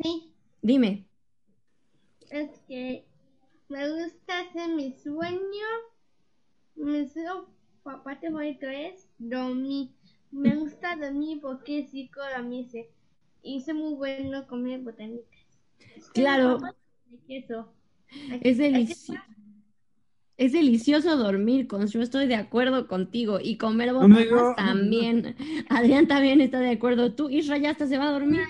Sí, 0.00 0.32
Dime. 0.62 1.08
es 2.30 2.50
que 2.68 3.04
me 3.68 3.88
gusta 3.90 4.40
hacer 4.40 4.74
mi 4.74 4.92
sueño. 4.92 5.66
Mi 6.76 7.06
parte 8.04 8.28
favorito 8.30 8.68
es 8.68 9.08
dormir. 9.18 9.90
Me 10.30 10.56
gusta 10.56 10.96
dormir 10.96 11.40
porque 11.40 11.80
es 11.80 11.92
rico 11.92 12.20
dormirse. 12.36 12.90
Y 13.42 13.60
soy 13.60 13.74
muy 13.74 13.94
bueno 13.94 14.46
comer. 14.46 14.80
Es 14.80 16.06
mi 16.06 16.12
Claro. 16.12 16.58
papá 16.58 16.74
de 17.06 17.18
queso. 17.26 17.72
Es 18.42 18.58
delicioso. 18.58 19.14
Es 20.36 20.52
delicioso 20.52 21.16
dormir, 21.16 21.66
con 21.66 21.86
yo 21.86 22.02
estoy 22.02 22.26
de 22.26 22.34
acuerdo 22.34 22.88
contigo 22.88 23.38
y 23.42 23.56
comer 23.56 23.94
botanas 23.94 24.54
también. 24.54 25.34
Adrián 25.70 26.06
también 26.06 26.42
está 26.42 26.60
de 26.60 26.72
acuerdo. 26.72 27.14
Tú, 27.14 27.30
Isra, 27.30 27.56
ya 27.56 27.70
hasta 27.70 27.86
se 27.86 27.96
va 27.96 28.08
a 28.08 28.12
dormir. 28.12 28.40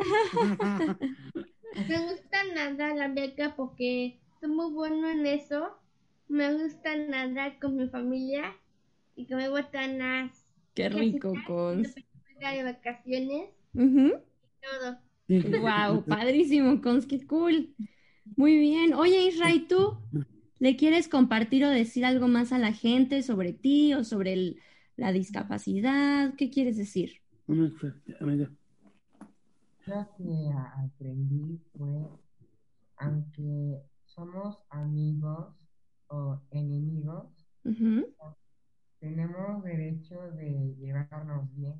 Me 1.88 1.98
gusta 2.00 2.38
nadar 2.54 2.96
la 2.96 3.08
beca 3.08 3.54
porque 3.54 4.18
soy 4.40 4.50
muy 4.50 4.72
bueno 4.72 5.08
en 5.08 5.24
eso. 5.24 5.68
Me 6.30 6.54
gusta 6.54 6.96
nadar 6.96 7.58
con 7.58 7.76
mi 7.76 7.88
familia 7.88 8.56
y 9.16 9.26
comer 9.26 9.50
botanas. 9.50 10.46
Qué 10.74 10.88
rico, 10.88 11.34
Cons. 11.46 11.94
de 12.40 12.62
vacaciones, 12.64 13.50
Ujú. 13.74 14.12
todo. 14.62 14.98
Wow, 15.28 16.04
padrísimo, 16.08 16.80
Cons, 16.80 17.06
qué 17.06 17.26
cool. 17.26 17.74
Muy 18.36 18.56
bien. 18.58 18.94
Oye, 18.94 19.24
Isra, 19.26 19.52
¿y 19.52 19.66
tú? 19.66 19.96
¿Le 20.60 20.76
quieres 20.76 21.08
compartir 21.08 21.64
o 21.64 21.70
decir 21.70 22.04
algo 22.04 22.28
más 22.28 22.52
a 22.52 22.58
la 22.58 22.72
gente 22.72 23.22
sobre 23.22 23.52
ti 23.52 23.94
o 23.94 24.04
sobre 24.04 24.32
el- 24.34 24.60
la 24.96 25.12
discapacidad? 25.12 26.34
¿Qué 26.36 26.50
quieres 26.50 26.76
decir? 26.76 27.22
Lo 29.86 30.08
que 30.16 30.52
aprendí 30.52 31.58
fue, 31.76 32.08
aunque 32.98 33.82
somos 34.06 34.58
amigos 34.70 35.54
o 36.10 36.40
enemigos, 36.50 37.46
tenemos 38.98 39.62
derecho 39.64 40.20
de 40.32 40.74
llevarnos 40.78 41.52
bien. 41.54 41.74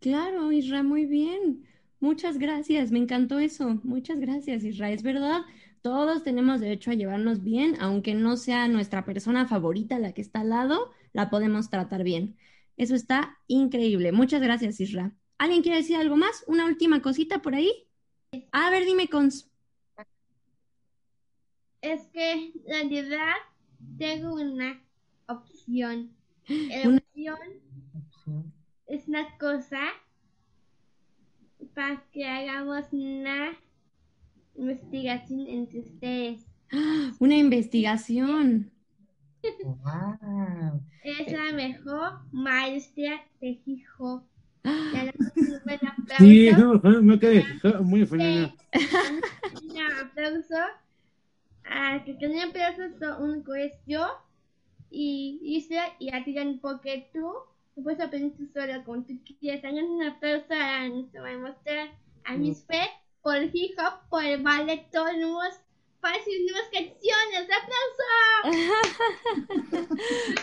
Claro, 0.00 0.50
Isra, 0.50 0.82
muy 0.82 1.06
bien. 1.06 1.66
Muchas 2.00 2.38
gracias, 2.38 2.90
me 2.90 2.98
encantó 2.98 3.38
eso. 3.38 3.78
Muchas 3.84 4.18
gracias, 4.18 4.64
Isra. 4.64 4.90
Es 4.90 5.02
verdad, 5.02 5.42
todos 5.82 6.24
tenemos 6.24 6.60
derecho 6.60 6.90
a 6.90 6.94
llevarnos 6.94 7.42
bien, 7.42 7.76
aunque 7.78 8.14
no 8.14 8.36
sea 8.36 8.66
nuestra 8.68 9.04
persona 9.04 9.46
favorita 9.46 9.98
la 9.98 10.12
que 10.12 10.22
está 10.22 10.40
al 10.40 10.50
lado, 10.50 10.90
la 11.12 11.28
podemos 11.28 11.68
tratar 11.68 12.02
bien. 12.02 12.36
Eso 12.76 12.94
está 12.94 13.38
increíble. 13.46 14.12
Muchas 14.12 14.40
gracias, 14.40 14.80
Isra. 14.80 15.14
¿Alguien 15.36 15.62
quiere 15.62 15.78
decir 15.78 15.96
algo 15.96 16.16
más? 16.16 16.44
¿Una 16.46 16.64
última 16.64 17.02
cosita 17.02 17.42
por 17.42 17.54
ahí? 17.54 17.70
A 18.52 18.70
ver, 18.70 18.86
dime, 18.86 19.08
Cons. 19.08 19.49
Es 21.82 22.06
que 22.08 22.32
en 22.32 22.52
realidad 22.66 23.34
tengo 23.98 24.34
una 24.34 24.80
opción. 25.26 26.10
La 26.48 26.88
Una- 26.88 26.98
opción 26.98 27.38
es 28.86 29.08
una 29.08 29.38
cosa 29.38 29.80
para 31.74 32.02
que 32.12 32.26
hagamos 32.26 32.86
una 32.92 33.52
investigación 34.56 35.46
entre 35.46 35.80
ustedes. 35.80 36.46
Una 37.18 37.36
investigación. 37.36 38.70
¡Wow! 39.64 40.82
Es 41.02 41.32
la 41.32 41.52
mejor 41.54 42.20
maestra 42.32 43.24
de 43.40 43.60
Hijo. 43.66 44.24
Sí, 46.18 46.50
quedé 47.18 47.48
muy 47.80 48.04
feliz. 48.06 48.52
Un 49.62 49.80
aplauso. 50.02 50.54
Ah, 51.72 52.02
que 52.04 52.26
un 52.26 52.38
aplauso 52.40 52.82
son 52.98 53.22
un 53.22 53.56
es 53.56 53.72
yo 53.86 54.04
y 54.90 55.38
Isla 55.40 55.84
y 56.00 56.12
a 56.12 56.24
ti 56.24 56.34
porque 56.60 57.08
tú 57.12 57.32
puedes 57.80 58.00
aprender 58.00 58.36
tú 58.36 58.46
sola 58.52 58.82
como 58.84 59.04
tú 59.04 59.14
quieras. 59.40 59.64
Hagan 59.64 59.84
un 59.84 60.02
aplauso 60.02 60.52
a 60.52 60.88
nuestra 60.88 61.38
maestra, 61.38 61.92
a 62.24 62.36
Miss 62.36 62.64
Fe, 62.66 62.90
por 63.22 63.36
el 63.36 63.50
hip 63.52 63.78
hop, 63.78 64.08
por 64.10 64.24
el 64.24 64.42
ballet, 64.42 64.90
todos 64.90 65.16
nuevos, 65.16 65.60
sus 66.24 66.34
nuevas 66.50 66.68
canciones. 66.72 67.48
¡Aplauso! 67.62 68.10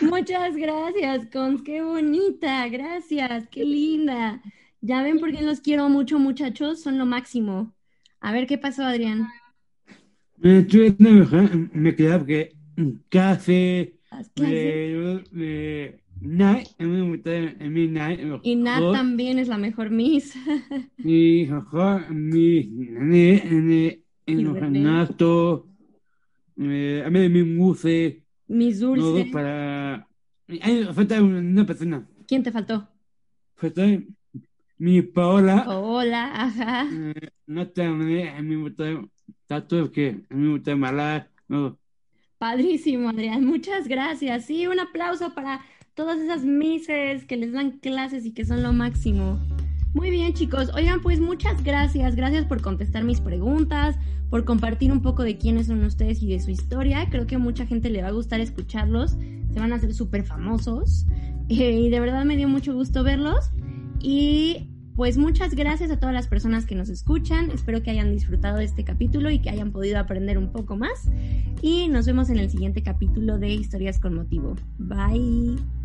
Muchas 0.00 0.56
gracias, 0.56 1.26
Cons, 1.30 1.62
qué 1.62 1.82
bonita, 1.82 2.66
gracias, 2.68 3.48
qué 3.50 3.64
linda. 3.64 4.40
Ya 4.80 5.02
ven 5.02 5.20
por 5.20 5.32
qué 5.32 5.42
los 5.42 5.60
quiero 5.60 5.90
mucho, 5.90 6.18
muchachos, 6.18 6.80
son 6.80 6.98
lo 6.98 7.04
máximo. 7.04 7.74
A 8.20 8.32
ver 8.32 8.46
qué 8.46 8.56
pasó, 8.56 8.84
Adrián. 8.84 9.28
Me 10.40 10.58
estoy 10.60 10.94
mejor, 10.98 11.50
me 11.74 11.94
quedaba 11.94 12.18
porque 12.20 12.56
casi 13.08 13.94
Las 14.10 14.28
clases. 14.30 14.54
de, 14.56 15.24
de 15.30 16.02
night, 16.20 16.68
a 16.78 16.84
mí 16.84 16.90
me 16.90 17.08
gusta 17.10 17.34
en 17.36 17.72
mi 17.72 17.88
night, 17.88 18.20
Y 18.42 18.56
Nat 18.56 18.80
también 18.92 19.38
es 19.38 19.48
la 19.48 19.58
mejor 19.58 19.90
Miss. 19.90 20.34
y 21.02 21.46
mejor 21.48 22.10
mi 22.10 22.66
nene, 22.68 23.42
nene, 23.44 24.02
en 24.26 24.54
René. 24.54 24.58
gimnastos, 24.78 25.64
eh, 26.58 27.02
a 27.06 27.10
mí 27.10 27.20
de 27.20 27.28
mi 27.28 27.44
muse, 27.44 28.24
Miss 28.48 28.80
todo 28.92 29.14
Dulce. 29.14 29.30
para, 29.30 30.08
ay, 30.62 30.84
falta 30.94 31.22
una 31.22 31.66
persona, 31.66 32.08
¿Quién 32.26 32.42
te 32.42 32.52
faltó? 32.52 32.88
falta 33.56 33.82
mi 34.78 35.02
Paola, 35.02 35.56
Hola, 35.64 36.22
ajá. 36.34 36.86
eh, 36.88 37.14
no 37.46 37.62
está, 37.62 37.86
a 37.88 37.92
mí 37.94 38.24
me 38.42 38.56
gusta, 38.56 38.84
está 39.48 39.66
todo 39.66 39.90
que 39.90 40.20
a 40.28 40.34
mí 40.34 40.60
no. 41.48 41.78
Padrísimo, 42.36 43.08
Adrián. 43.08 43.46
Muchas 43.46 43.88
gracias. 43.88 44.44
Sí, 44.44 44.66
un 44.66 44.78
aplauso 44.78 45.34
para 45.34 45.62
todas 45.94 46.20
esas 46.20 46.44
misses 46.44 47.24
que 47.24 47.38
les 47.38 47.52
dan 47.52 47.78
clases 47.78 48.26
y 48.26 48.34
que 48.34 48.44
son 48.44 48.62
lo 48.62 48.74
máximo. 48.74 49.40
Muy 49.94 50.10
bien, 50.10 50.34
chicos. 50.34 50.70
Oigan, 50.74 51.00
pues 51.00 51.18
muchas 51.18 51.64
gracias. 51.64 52.14
Gracias 52.14 52.44
por 52.44 52.60
contestar 52.60 53.04
mis 53.04 53.22
preguntas, 53.22 53.96
por 54.28 54.44
compartir 54.44 54.92
un 54.92 55.00
poco 55.00 55.22
de 55.22 55.38
quiénes 55.38 55.68
son 55.68 55.82
ustedes 55.82 56.22
y 56.22 56.28
de 56.28 56.40
su 56.40 56.50
historia. 56.50 57.08
Creo 57.08 57.26
que 57.26 57.36
a 57.36 57.38
mucha 57.38 57.64
gente 57.64 57.88
le 57.88 58.02
va 58.02 58.08
a 58.08 58.12
gustar 58.12 58.40
escucharlos. 58.40 59.12
Se 59.52 59.58
van 59.58 59.72
a 59.72 59.76
hacer 59.76 59.94
súper 59.94 60.24
famosos. 60.24 61.06
Eh, 61.48 61.80
y 61.80 61.88
de 61.88 62.00
verdad 62.00 62.26
me 62.26 62.36
dio 62.36 62.50
mucho 62.50 62.74
gusto 62.74 63.02
verlos. 63.02 63.50
Y 63.98 64.68
pues 64.98 65.16
muchas 65.16 65.54
gracias 65.54 65.92
a 65.92 66.00
todas 66.00 66.12
las 66.12 66.26
personas 66.26 66.66
que 66.66 66.74
nos 66.74 66.88
escuchan. 66.88 67.52
Espero 67.52 67.84
que 67.84 67.90
hayan 67.92 68.10
disfrutado 68.10 68.56
de 68.56 68.64
este 68.64 68.82
capítulo 68.82 69.30
y 69.30 69.38
que 69.38 69.48
hayan 69.48 69.70
podido 69.70 69.96
aprender 69.96 70.38
un 70.38 70.50
poco 70.50 70.76
más. 70.76 71.08
Y 71.62 71.86
nos 71.86 72.04
vemos 72.04 72.30
en 72.30 72.38
el 72.38 72.50
siguiente 72.50 72.82
capítulo 72.82 73.38
de 73.38 73.48
Historias 73.50 74.00
con 74.00 74.14
Motivo. 74.14 74.56
Bye. 74.76 75.77